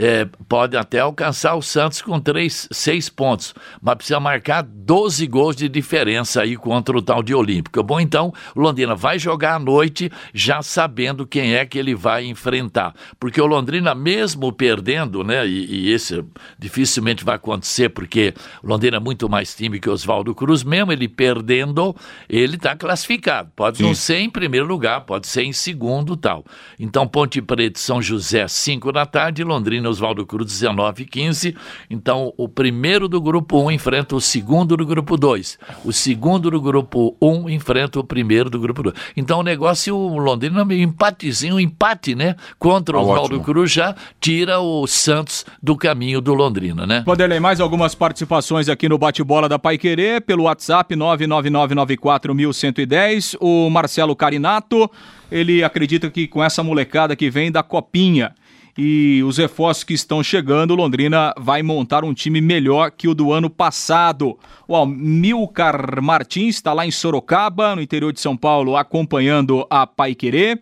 [0.00, 5.54] é, pode até alcançar o Santos com três, seis pontos, mas precisa marcar 12 gols
[5.54, 7.82] de diferença aí contra o tal de Olímpico.
[7.82, 12.24] Bom, então, o Londrina vai jogar à noite já sabendo quem é que ele vai
[12.24, 12.94] enfrentar.
[13.18, 16.24] Porque o Londrina, mesmo perdendo, né, e, e esse
[16.58, 18.32] dificilmente vai acontecer, porque
[18.62, 21.94] o Londrina é muito mais time que o Oswaldo Cruz, mesmo ele perdendo,
[22.26, 23.50] ele está classificado.
[23.54, 23.82] Pode Sim.
[23.82, 26.42] não ser em primeiro lugar, pode ser em segundo tal.
[26.78, 31.56] Então, Ponte Preta São José, 5 da tarde, Londrina Oswaldo Cruz 19 e 15.
[31.88, 35.58] Então, o primeiro do grupo 1 enfrenta o segundo do grupo 2.
[35.84, 38.94] O segundo do grupo 1 enfrenta o primeiro do grupo 2.
[39.16, 42.36] Então, o negócio, o Londrina, meio empatezinho, um empate, né?
[42.58, 43.40] Contra o ah, Oswaldo.
[43.40, 47.02] Cruz já tira o Santos do caminho do Londrina, né?
[47.06, 53.36] Vanderlei, mais algumas participações aqui no bate-bola da Pai Querer, pelo WhatsApp 99994110.
[53.40, 54.90] O Marcelo Carinato,
[55.30, 58.34] ele acredita que com essa molecada que vem da Copinha,
[58.76, 63.32] e os reforços que estão chegando, Londrina vai montar um time melhor que o do
[63.32, 64.38] ano passado.
[64.66, 70.14] O Amilcar Martins está lá em Sorocaba, no interior de São Paulo, acompanhando a Pai
[70.14, 70.60] Querer.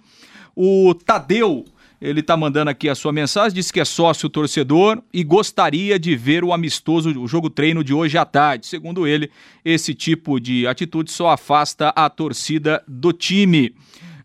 [0.57, 1.65] O Tadeu,
[2.01, 6.17] ele está mandando aqui a sua mensagem, disse que é sócio torcedor e gostaria de
[6.17, 8.67] ver o amistoso, o jogo treino de hoje à tarde.
[8.67, 9.31] Segundo ele,
[9.65, 13.75] esse tipo de atitude só afasta a torcida do time.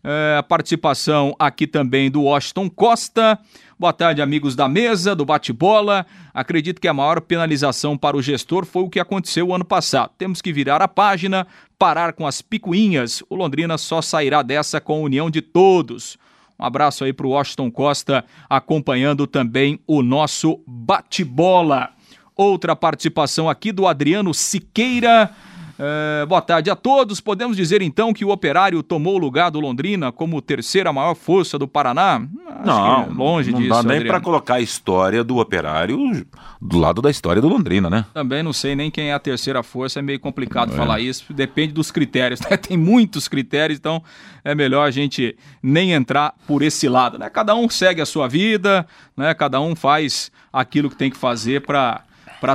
[0.06, 3.38] É, a participação aqui também do Washington Costa.
[3.78, 6.04] Boa tarde, amigos da mesa, do bate-bola.
[6.34, 10.10] Acredito que a maior penalização para o gestor foi o que aconteceu ano passado.
[10.18, 11.46] Temos que virar a página,
[11.78, 13.22] parar com as picuinhas.
[13.30, 16.18] O Londrina só sairá dessa com a união de todos.
[16.60, 21.88] Um abraço aí para o Washington Costa, acompanhando também o nosso bate-bola.
[22.36, 25.30] Outra participação aqui do Adriano Siqueira.
[25.78, 27.20] É, boa tarde a todos.
[27.20, 31.58] Podemos dizer então que o Operário tomou o lugar do Londrina como terceira maior força
[31.58, 32.22] do Paraná?
[32.46, 33.70] Acho não, longe não disso.
[33.70, 36.24] Não dá nem para colocar a história do Operário
[36.60, 38.06] do lado da história do Londrina, né?
[38.14, 40.76] Também não sei nem quem é a terceira força, é meio complicado é.
[40.76, 42.40] falar isso, depende dos critérios.
[42.44, 42.58] Né?
[42.58, 44.02] Tem muitos critérios, então
[44.44, 47.18] é melhor a gente nem entrar por esse lado.
[47.18, 47.30] Né?
[47.30, 49.32] Cada um segue a sua vida, né?
[49.32, 52.04] cada um faz aquilo que tem que fazer para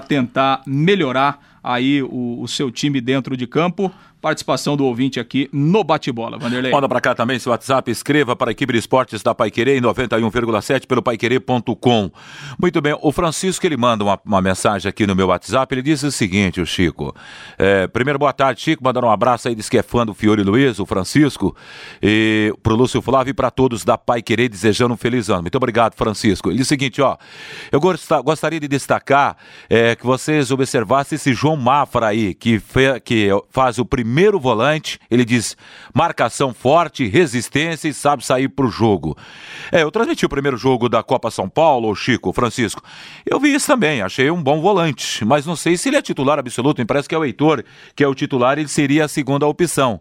[0.07, 5.83] tentar melhorar aí o, o seu time dentro de campo participação do ouvinte aqui no
[5.83, 6.37] bate-bola.
[6.37, 6.71] Vanderlei.
[6.71, 9.81] Manda para cá também seu WhatsApp, escreva para a equipe de esportes da Paiquerê em
[9.81, 12.11] 91,7 pelo paiquerê.com.
[12.59, 16.03] Muito bem, o Francisco ele manda uma, uma, mensagem aqui no meu WhatsApp, ele diz
[16.03, 17.15] o seguinte, o Chico.
[17.57, 20.43] É, primeiro, boa tarde, Chico, mandando um abraço aí, diz que é fã do Fiore
[20.43, 21.55] Luiz, o Francisco,
[22.01, 25.43] e pro Lúcio Flávio e para todos da Paiquerê, desejando um feliz ano.
[25.43, 26.49] Muito obrigado, Francisco.
[26.49, 27.15] Ele diz o seguinte, ó,
[27.71, 27.79] eu
[28.23, 29.37] gostaria de destacar
[29.69, 34.39] é, que vocês observassem esse João Mafra aí, que, fe, que faz o primeiro primeiro
[34.39, 35.55] volante, ele diz
[35.93, 39.15] marcação forte, resistência e sabe sair pro jogo.
[39.71, 42.81] É, eu transmiti o primeiro jogo da Copa São Paulo, Chico, Francisco.
[43.23, 46.39] Eu vi isso também, achei um bom volante, mas não sei se ele é titular
[46.39, 47.63] absoluto, me parece que é o Heitor,
[47.95, 49.99] que é o titular, ele seria a segunda opção.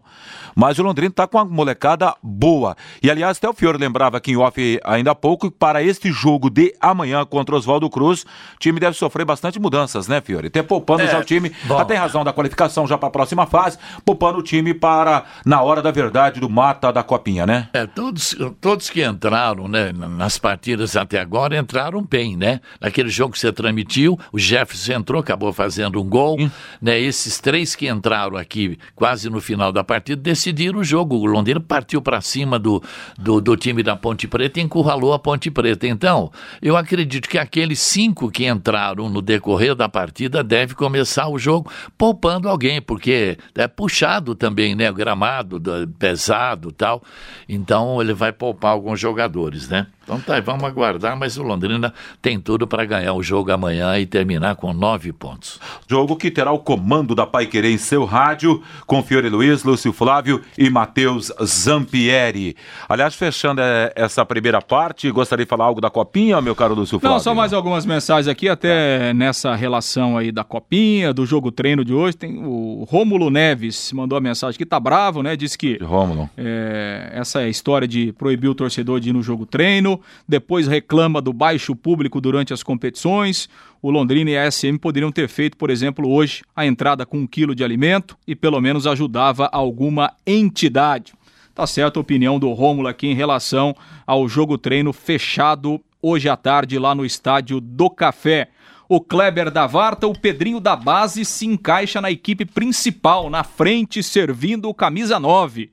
[0.55, 2.75] Mas o Londrina tá com uma molecada boa.
[3.03, 6.11] E aliás, até o Fiore lembrava aqui em off ainda há pouco que para este
[6.11, 10.47] jogo de amanhã contra o Oswaldo Cruz, o time deve sofrer bastante mudanças, né, Fiore?
[10.47, 11.77] Até poupando é, já o time, bom.
[11.77, 13.77] até em razão da qualificação já para a próxima fase.
[14.03, 17.69] Poupando o time para, na hora da verdade, do mata da copinha, né?
[17.73, 22.59] É, todos, todos que entraram, né, nas partidas até agora, entraram bem, né?
[22.79, 26.37] Naquele jogo que você transmitiu, o Jefferson entrou, acabou fazendo um gol,
[26.81, 26.99] né?
[26.99, 31.15] Esses três que entraram aqui quase no final da partida decidiram o jogo.
[31.15, 32.81] O Londrina partiu para cima do,
[33.17, 35.87] do, do, time da Ponte Preta e encurralou a Ponte Preta.
[35.87, 36.31] Então,
[36.61, 41.71] eu acredito que aqueles cinco que entraram no decorrer da partida deve começar o jogo
[41.97, 44.91] poupando alguém, porque é puxado também, né?
[44.91, 45.59] Gramado
[45.97, 47.03] pesado tal.
[47.47, 49.87] Então, ele vai poupar alguns jogadores, né?
[50.09, 54.07] Então tá, vamos aguardar, mas o Londrina tem tudo para ganhar o jogo amanhã e
[54.07, 55.59] terminar com nove pontos.
[55.87, 59.93] Jogo que terá o comando da Pai Querer em seu rádio, com Fiore Luiz, Lúcio
[59.93, 62.55] Flávio e Matheus Zampieri.
[62.87, 66.99] Aliás, fechando é, essa primeira parte, gostaria de falar algo da Copinha, meu caro Lúcio
[66.99, 67.13] Flávio?
[67.13, 71.85] Não, só mais algumas mensagens aqui, até nessa relação aí da Copinha, do jogo treino
[71.85, 72.17] de hoje.
[72.17, 75.35] Tem o Rômulo Neves mandou a mensagem que tá bravo, né?
[75.35, 75.77] Diz que.
[75.83, 76.27] Rômulo.
[76.35, 80.67] É, essa é a história de proibir o torcedor de ir no jogo treino depois
[80.67, 83.49] reclama do baixo público durante as competições.
[83.81, 87.27] O Londrina e a SM poderiam ter feito, por exemplo, hoje a entrada com um
[87.27, 91.13] quilo de alimento e pelo menos ajudava alguma entidade.
[91.53, 93.75] Tá certa a opinião do Rômulo aqui em relação
[94.07, 98.49] ao jogo treino fechado hoje à tarde lá no estádio do Café.
[98.87, 104.01] O Kleber da Varta, o Pedrinho da base se encaixa na equipe principal, na frente,
[104.01, 105.69] servindo o camisa 9.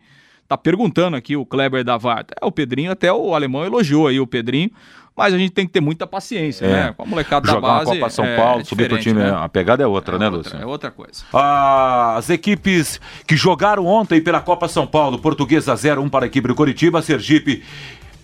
[0.49, 2.35] Tá perguntando aqui o Kleber da Varta.
[2.41, 4.71] É, o Pedrinho, até o alemão elogiou aí o Pedrinho,
[5.17, 6.69] mas a gente tem que ter muita paciência, é.
[6.69, 6.95] né?
[6.97, 7.85] Com a molecada Jogar da base.
[7.87, 9.35] Jogar Copa São é, Paulo, é subir pro time, né?
[9.35, 10.63] a pegada é outra, é né, outra, Lúcio?
[10.63, 11.25] É outra coisa.
[11.33, 16.55] As equipes que jogaram ontem pela Copa São Paulo, Portuguesa 0-1 para a equipe do
[16.55, 17.63] Curitiba, Sergipe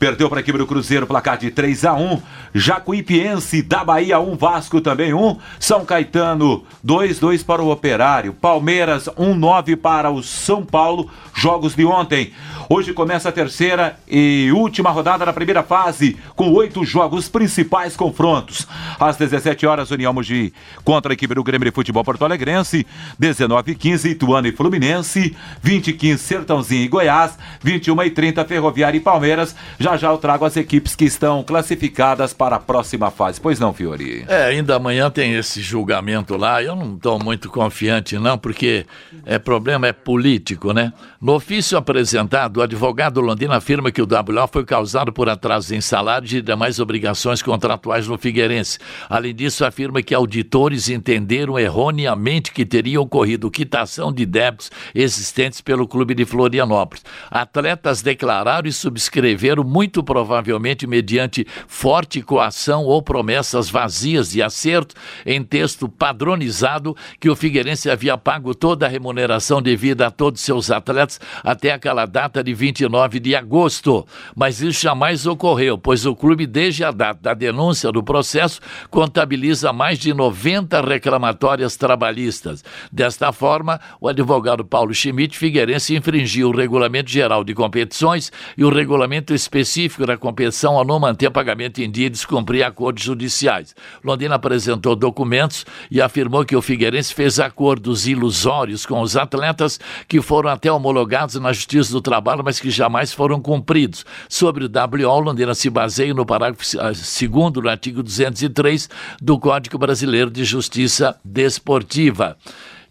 [0.02, 2.20] Perdeu para a equipe do Cruzeiro, placar de 3 a 1
[2.52, 5.38] Jacuipiense da Bahia 1, Vasco também 1.
[5.60, 8.32] São Caetano 2, 2 para o Operário.
[8.32, 11.08] Palmeiras 1, 9 para o São Paulo.
[11.34, 12.32] Jogos de ontem.
[12.68, 18.66] Hoje começa a terceira e última rodada da primeira fase, com oito jogos principais confrontos.
[18.98, 20.52] Às 17 horas, União Mogi
[20.84, 22.86] contra a equipe do Grêmio de Futebol Porto Alegrense.
[23.18, 25.36] 19 15 Ituano e Fluminense.
[25.62, 27.38] 20 15 Sertãozinho e Goiás.
[27.62, 29.54] 21 e 30 Ferroviária e Palmeiras.
[29.78, 33.40] Já já eu trago as equipes que estão classificadas para a próxima fase.
[33.40, 34.24] Pois não, Fiori?
[34.28, 36.62] É, ainda amanhã tem esse julgamento lá.
[36.62, 38.86] Eu não estou muito confiante, não, porque
[39.26, 40.92] é problema é político, né?
[41.22, 45.80] No ofício apresentado, o advogado Londrina afirma que o WO foi causado por atrasos em
[45.80, 48.80] salários e demais obrigações contratuais no Figueirense.
[49.08, 55.86] Além disso, afirma que auditores entenderam erroneamente que teria ocorrido quitação de débitos existentes pelo
[55.86, 57.04] clube de Florianópolis.
[57.30, 65.40] Atletas declararam e subscreveram, muito provavelmente mediante forte coação ou promessas vazias de acerto, em
[65.44, 71.11] texto padronizado, que o Figueirense havia pago toda a remuneração devida a todos seus atletas
[71.42, 74.06] até aquela data de de 29 de agosto.
[74.36, 79.72] Mas isso jamais ocorreu, pois o clube, desde a data da denúncia do processo, contabiliza
[79.72, 82.62] mais de 90 reclamatórias trabalhistas.
[82.90, 88.70] Desta forma, o advogado Paulo Schmidt Figueirense infringiu o Regulamento Geral de Competições e o
[88.70, 93.74] regulamento específico da competição ao não manter pagamento em dia e descumprir acordos judiciais.
[94.04, 100.20] Londrina apresentou documentos e afirmou que o Figueirense fez acordos ilusórios com os atletas que
[100.20, 101.01] foram até homologados
[101.40, 104.04] na Justiça do Trabalho mas que jamais foram cumpridos.
[104.28, 108.88] Sobre o WO, Londrina se baseia no parágrafo 2 do artigo 203
[109.20, 112.36] do Código Brasileiro de Justiça Desportiva.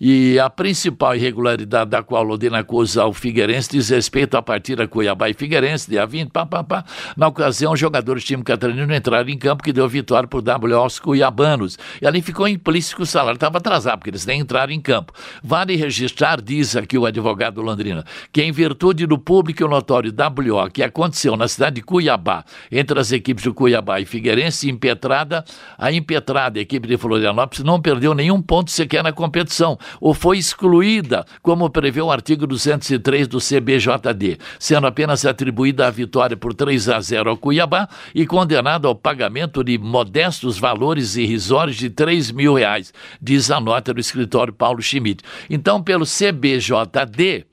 [0.03, 5.29] E a principal irregularidade da qual Londrina acusa o Figueirense diz respeito à partida Cuiabá
[5.29, 6.83] e Figueirense, dia 20, pá, pá, pá.
[7.15, 10.75] Na ocasião, os jogadores do time catarinense entraram em campo que deu vitória por W
[10.75, 11.77] aos cuiabanos.
[12.01, 15.13] E ali ficou implícito que o salário estava atrasado, porque eles nem entraram em campo.
[15.43, 20.81] Vale registrar, diz aqui o advogado Londrina, que em virtude do público notório WO que
[20.81, 25.45] aconteceu na cidade de Cuiabá, entre as equipes do Cuiabá e Figueirense, impetrada,
[25.77, 31.25] a impetrada equipe de Florianópolis não perdeu nenhum ponto sequer na competição ou foi excluída,
[31.41, 36.99] como prevê o artigo 203 do CBJD, sendo apenas atribuída a vitória por 3 a
[36.99, 42.93] 0 ao Cuiabá e condenada ao pagamento de modestos valores irrisórios de 3 mil reais,
[43.21, 45.23] diz a nota do escritório Paulo Schmidt.
[45.49, 47.45] Então, pelo CBJD,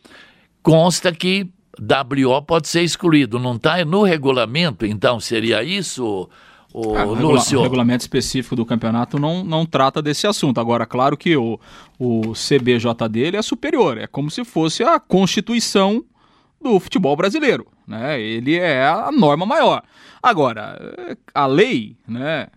[0.62, 6.28] consta que WO pode ser excluído, não está no regulamento, então seria isso,
[6.72, 7.58] o ah, Lúcio.
[7.58, 10.60] O regulamento específico do campeonato não, não trata desse assunto.
[10.60, 11.58] Agora, claro que o,
[11.98, 16.04] o CBJ dele é superior, é como se fosse a Constituição
[16.60, 17.66] do futebol brasileiro.
[17.86, 18.20] Né?
[18.20, 19.82] Ele é a norma maior.
[20.22, 20.78] Agora,
[21.34, 22.48] a lei, né?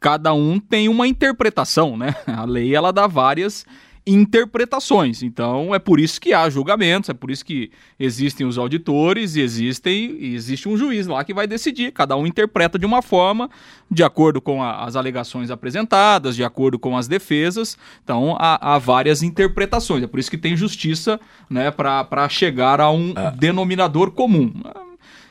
[0.00, 1.96] cada um tem uma interpretação.
[1.96, 2.14] Né?
[2.26, 3.66] A lei ela dá várias
[4.06, 5.22] interpretações.
[5.22, 9.40] Então é por isso que há julgamentos, é por isso que existem os auditores e
[9.40, 11.92] existem e existe um juiz lá que vai decidir.
[11.92, 13.50] Cada um interpreta de uma forma,
[13.90, 17.76] de acordo com a, as alegações apresentadas, de acordo com as defesas.
[18.02, 20.02] Então há, há várias interpretações.
[20.02, 23.30] É por isso que tem justiça, né, para chegar a um ah.
[23.30, 24.52] denominador comum.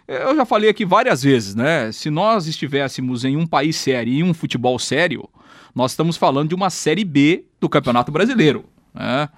[0.10, 1.92] Eu já falei aqui várias vezes, né?
[1.92, 5.30] Se nós estivéssemos em um país sério e um futebol sério,
[5.76, 8.66] nós estamos falando de uma Série B do Campeonato Brasileiro.
[8.94, 9.30] Né?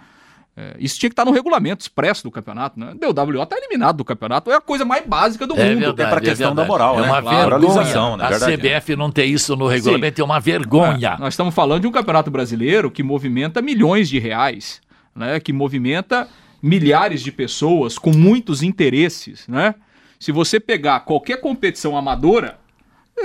[0.56, 2.93] É, isso tinha que estar no regulamento expresso do campeonato, né?
[3.01, 5.80] O WO está eliminado do campeonato, é a coisa mais básica do é mundo.
[5.80, 7.08] Verdade, é para a questão da moral, é né?
[7.08, 7.60] uma claro.
[7.60, 8.18] vergonha.
[8.18, 8.26] Né?
[8.26, 10.22] A CBF não ter isso no regulamento Sim.
[10.22, 11.16] é uma vergonha.
[11.16, 14.82] É, nós estamos falando de um campeonato brasileiro que movimenta milhões de reais,
[15.16, 15.39] né?
[15.39, 16.28] Que movimenta
[16.62, 19.74] milhares de pessoas com muitos interesses, né?
[20.20, 22.60] Se você pegar qualquer competição amadora,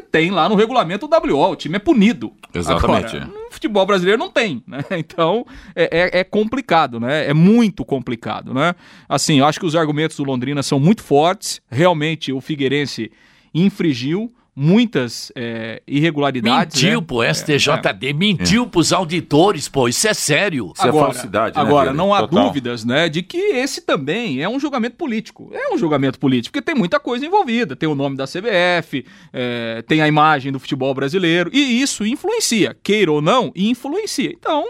[0.03, 2.33] tem lá no regulamento o WO, o time é punido.
[2.53, 3.17] Exatamente.
[3.17, 4.85] Agora, no futebol brasileiro não tem, né?
[4.97, 7.29] Então é, é, é, complicado, né?
[7.29, 8.75] É muito complicado, né?
[9.09, 11.61] Assim, eu acho que os argumentos do Londrina são muito fortes.
[11.71, 13.11] Realmente o Figueirense
[13.55, 16.83] infringiu muitas é, irregularidades.
[16.83, 17.07] Mentiu, né?
[17.07, 18.67] pô, STJD, é, mentiu é.
[18.67, 20.73] pros auditores, pô, isso é sério.
[20.75, 22.47] Isso é agora, é falsidade, né, Agora, não há Total.
[22.47, 25.51] dúvidas, né, de que esse também é um julgamento político.
[25.53, 27.77] É um julgamento político, porque tem muita coisa envolvida.
[27.77, 32.75] Tem o nome da CBF, é, tem a imagem do futebol brasileiro, e isso influencia,
[32.83, 34.31] queira ou não, influencia.
[34.31, 34.65] Então,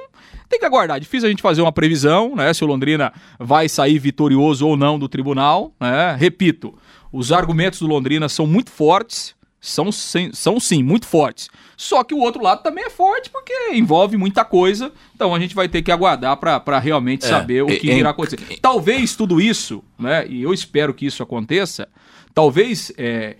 [0.49, 0.99] tem que aguardar.
[0.99, 2.53] Difícil a gente fazer uma previsão, né?
[2.53, 6.16] Se o Londrina vai sair vitorioso ou não do tribunal, né?
[6.18, 6.74] Repito,
[7.12, 11.48] os argumentos do Londrina são muito fortes, são, são sim muito fortes.
[11.76, 14.92] Só que o outro lado também é forte porque envolve muita coisa.
[15.14, 18.11] Então a gente vai ter que aguardar para realmente é, saber o que é, irá
[18.11, 18.38] acontecer.
[18.50, 20.26] É, talvez tudo isso, né?
[20.28, 21.88] E eu espero que isso aconteça.
[22.32, 23.36] Talvez é,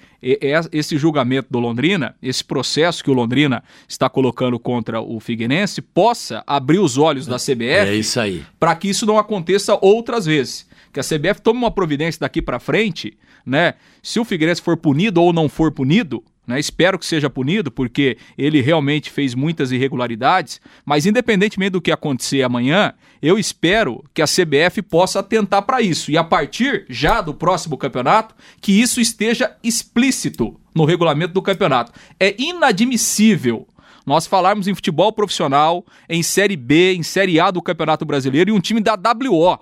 [0.73, 6.43] esse julgamento do Londrina, esse processo que o Londrina está colocando contra o Figueirense, possa
[6.47, 10.67] abrir os olhos da CBF é para que isso não aconteça outras vezes.
[10.93, 13.17] Que a CBF tome uma providência daqui para frente
[13.47, 13.75] né?
[14.03, 16.61] Se o Figueirense for punido ou não for punido, né?
[16.61, 20.61] Espero que seja punido, porque ele realmente fez muitas irregularidades.
[20.85, 26.11] Mas, independentemente do que acontecer amanhã, eu espero que a CBF possa atentar para isso.
[26.11, 31.93] E a partir já do próximo campeonato, que isso esteja explícito no regulamento do campeonato.
[32.21, 33.67] É inadmissível
[34.05, 38.53] nós falarmos em futebol profissional, em Série B, em Série A do Campeonato Brasileiro e
[38.53, 39.59] um time da WO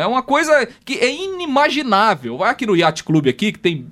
[0.00, 2.38] é uma coisa que é inimaginável.
[2.38, 3.86] Vai aqui no Yacht Clube aqui, que tem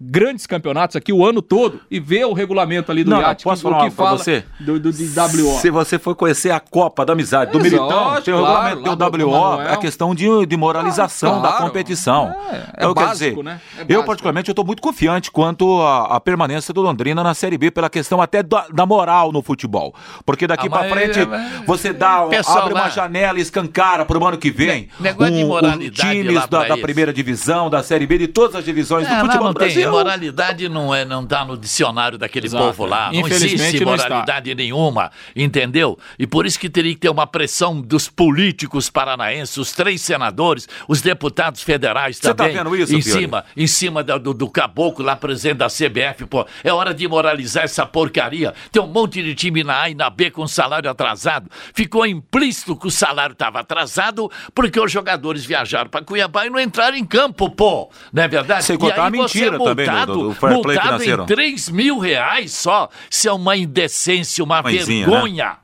[0.00, 3.84] grandes campeonatos aqui o ano todo e ver o regulamento ali do não, posso falar
[3.84, 4.44] que fala você?
[4.60, 5.58] Do, do, do WO.
[5.60, 8.96] Se você for conhecer a Copa da Amizade do é, Militão, tem o claro, regulamento
[8.96, 11.56] do WO, é a questão de, de moralização ah, claro.
[11.56, 12.34] da competição.
[12.50, 13.60] É, é então, básico, quer dizer, né?
[13.78, 17.88] É eu particularmente estou muito confiante quanto à permanência do Londrina na Série B pela
[17.88, 19.94] questão até da, da moral no futebol.
[20.24, 21.26] Porque daqui ah, para frente é,
[21.66, 24.88] você dá, pessoal, abre uma janela e escancara para o ano que vem.
[24.98, 28.28] Ne negócio um, de moralidade um times da, da primeira divisão, da Série B, de
[28.28, 29.82] todas as divisões do futebol não Brasil.
[29.82, 29.90] Tem.
[29.90, 32.64] Moralidade não é não tá no dicionário daquele Exato.
[32.64, 33.12] povo lá.
[33.12, 35.98] Não existe moralidade não nenhuma, entendeu?
[36.18, 40.68] E por isso que teria que ter uma pressão dos políticos paranaenses, os três senadores,
[40.88, 42.52] os deputados federais Você também.
[42.52, 46.26] Você tá vendo isso, Em cima, em cima do, do caboclo lá, presidente da CBF,
[46.26, 46.46] pô.
[46.62, 48.54] É hora de moralizar essa porcaria.
[48.70, 51.50] Tem um monte de time na A e na B com salário atrasado.
[51.74, 56.60] Ficou implícito que o salário estava atrasado porque os jogadores viajaram para Cuiabá e não
[56.60, 57.90] entraram em campo, pô.
[58.12, 58.64] Não é verdade?
[58.64, 61.22] Sem contar a mentira também multado, do, do fair play financeiro.
[61.22, 62.88] em 3 mil reais só.
[63.10, 65.12] Isso é uma indecência, uma Mãezinha, né?
[65.12, 65.44] vergonha.
[65.44, 65.56] Né?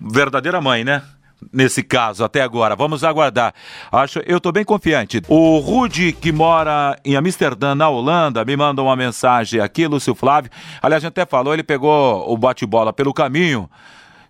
[0.00, 1.02] Verdadeira mãe, né?
[1.52, 2.76] nesse caso até agora.
[2.76, 3.54] Vamos aguardar.
[3.90, 5.22] Acho, eu estou bem confiante.
[5.28, 10.50] O Rude, que mora em Amsterdã, na Holanda, me manda uma mensagem aqui, Lúcio Flávio.
[10.80, 13.68] Aliás, a gente até falou, ele pegou o bate-bola pelo caminho.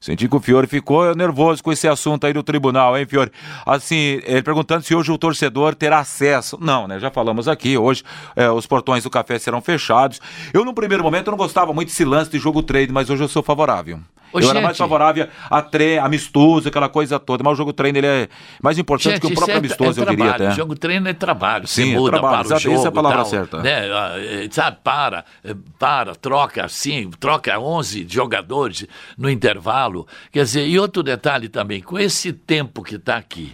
[0.03, 3.31] Senti que o Fiore ficou nervoso com esse assunto aí do tribunal, hein, Fiore?
[3.65, 6.59] Assim, ele perguntando se hoje o torcedor terá acesso.
[6.61, 6.99] Não, né?
[6.99, 8.03] Já falamos aqui, hoje
[8.35, 10.21] é, os portões do café serão fechados.
[10.53, 13.29] Eu, no primeiro momento, não gostava muito desse lance de jogo trade, mas hoje eu
[13.29, 14.01] sou favorável.
[14.33, 17.73] Ô, eu gente, era mais favorável a tre amistoso, aquela coisa toda, mas o jogo
[17.73, 18.29] treino ele é
[18.63, 20.49] mais importante gente, que o próprio é, amistoso, é eu diria até.
[20.49, 22.89] O jogo treino é trabalho, Sim, você muda é trabalho, para o jogo, essa é
[22.89, 23.63] a palavra tal, certa.
[23.63, 23.93] Né?
[23.93, 28.87] Ah, eh, sabe, para, eh, para, troca assim, troca 11 jogadores
[29.19, 29.92] no intervalo.
[30.31, 33.53] Quer dizer, e outro detalhe também, com esse tempo que está aqui,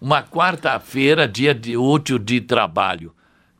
[0.00, 3.14] uma quarta-feira, dia de útil de trabalho,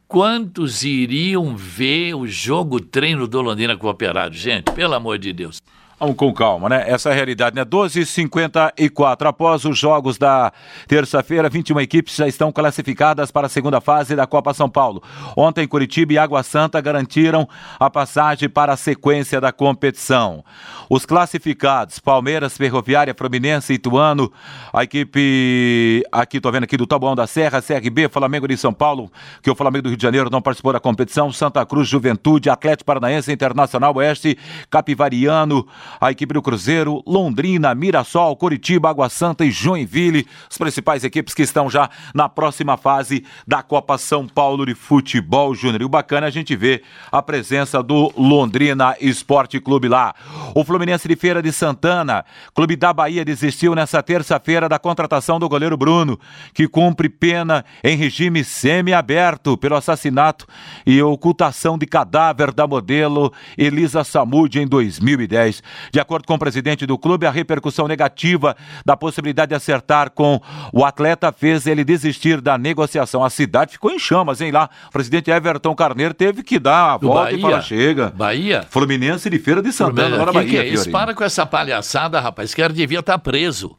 [0.07, 4.37] quantos iriam ver o jogo treino do Londrina com o Operário?
[4.37, 5.61] Gente, pelo amor de Deus.
[5.99, 6.84] Vamos com calma, né?
[6.86, 7.64] Essa é a realidade, né?
[7.64, 9.26] 12h54.
[9.26, 10.53] Após os jogos da
[10.86, 15.03] terça-feira, 21 equipes já estão classificadas para a segunda fase da Copa São Paulo.
[15.34, 17.49] Ontem, Curitiba e Água Santa garantiram
[17.80, 20.44] a passagem para a sequência da competição.
[20.90, 24.30] Os classificados, Palmeiras, Ferroviária, Fluminense, Ituano,
[24.74, 29.11] a equipe, aqui tô vendo aqui do Taboão da Serra, CRB, Flamengo de São Paulo,
[29.40, 32.84] que o Flamengo do Rio de Janeiro não participou da competição, Santa Cruz, Juventude, Atlético
[32.84, 34.36] Paranaense, Internacional Oeste,
[34.68, 35.66] Capivariano,
[36.01, 41.43] a equipe do Cruzeiro, Londrina, Mirassol, Curitiba, Água Santa e Joinville, as principais equipes que
[41.43, 45.82] estão já na próxima fase da Copa São Paulo de Futebol Júnior.
[45.82, 50.14] E o bacana é a gente ver a presença do Londrina Esporte Clube lá.
[50.55, 52.24] O Fluminense de Feira de Santana,
[52.55, 56.18] Clube da Bahia, desistiu nessa terça-feira da contratação do goleiro Bruno,
[56.55, 60.47] que cumpre pena em regime semi-aberto pelo assassinato
[60.87, 65.62] e ocultação de cadáver da modelo Elisa Samud em 2010.
[65.93, 70.41] De acordo com o presidente do clube, a repercussão negativa da possibilidade de acertar com
[70.72, 73.24] o atleta fez ele desistir da negociação.
[73.24, 74.51] A cidade ficou em chamas, hein?
[74.51, 77.39] Lá, o presidente Everton Carneiro teve que dar a volta Bahia.
[77.39, 78.12] e falar: chega.
[78.14, 78.66] Bahia?
[78.70, 80.64] Fluminense de Feira de Santana, agora Bahia.
[80.64, 80.91] Que é?
[80.91, 82.55] Para com essa palhaçada, rapaz.
[82.55, 83.77] Que devia estar tá preso.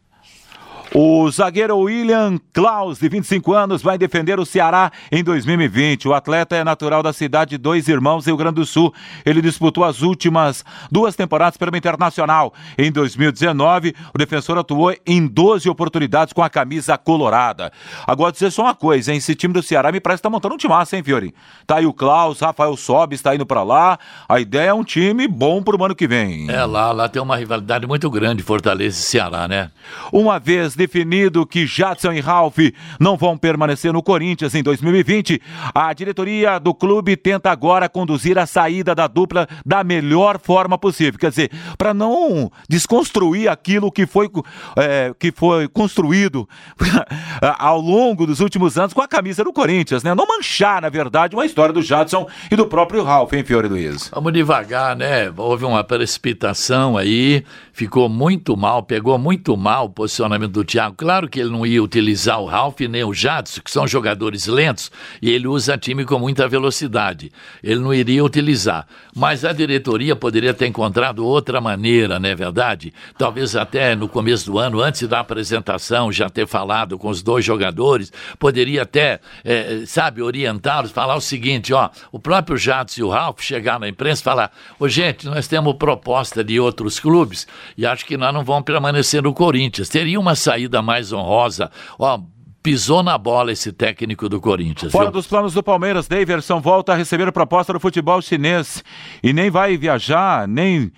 [0.94, 6.08] O zagueiro William Klaus, de 25 anos, vai defender o Ceará em 2020.
[6.08, 8.94] O atleta é natural da cidade de Dois Irmãos, Rio Grande do Sul.
[9.26, 12.54] Ele disputou as últimas duas temporadas pelo Internacional.
[12.78, 17.72] Em 2019, o defensor atuou em 12 oportunidades com a camisa colorada.
[18.08, 19.18] Agora, dizer só uma coisa, hein?
[19.18, 21.34] Esse time do Ceará me parece que tá montando um time massa, hein, Fiori?
[21.66, 24.00] Tá aí o Klaus, Rafael Sobis está indo para lá.
[24.28, 26.50] A ideia é um time bom pro ano que vem.
[26.50, 29.70] É, lá, lá tem uma rivalidade muito grande, Fortaleza e Ceará, né?
[30.12, 32.60] Uma vez definido que Jadson e Ralph
[33.00, 35.42] não vão permanecer no Corinthians em 2020,
[35.74, 41.20] a diretoria do clube tenta agora conduzir a saída da dupla da melhor forma possível.
[41.20, 44.30] Quer dizer, para não desconstruir aquilo que foi,
[44.78, 46.48] é, que foi construído
[47.58, 50.14] ao longo dos últimos anos com a camisa do Corinthians, né?
[50.14, 54.10] Não manchar, na verdade, uma história do Jadson e do próprio Ralph, hein, Fiore Luiz?
[54.14, 55.32] Vamos devagar, né?
[55.36, 60.96] Houve uma precipitação aí, ficou muito mal, pegou muito mal o posicionamento do Thiago.
[60.96, 64.92] Claro que ele não ia utilizar o Ralph nem o Jadson, que são jogadores lentos,
[65.22, 67.32] e ele usa time com muita velocidade.
[67.64, 68.86] Ele não iria utilizar.
[69.16, 72.94] Mas a diretoria poderia ter encontrado outra maneira, não é verdade?
[73.18, 77.44] Talvez até no começo do ano, antes da apresentação, já ter falado com os dois
[77.44, 83.10] jogadores, poderia até, é, sabe, orientá-los, falar o seguinte: ó, o próprio Jadson e o
[83.10, 87.48] Ralph chegar na imprensa e falar: ô gente, nós temos proposta de outros clubes
[87.78, 89.90] e acho que nós não vamos permanecer no Corinthians.
[89.90, 91.72] Teria uma saída saída mais honrosa.
[92.00, 92.20] Ó,
[92.64, 94.92] pisou na bola esse técnico do Corinthians.
[94.92, 95.14] Fora viu?
[95.14, 98.84] dos planos do Palmeiras, Daverson volta a receber proposta do futebol chinês
[99.24, 100.92] e nem vai viajar, nem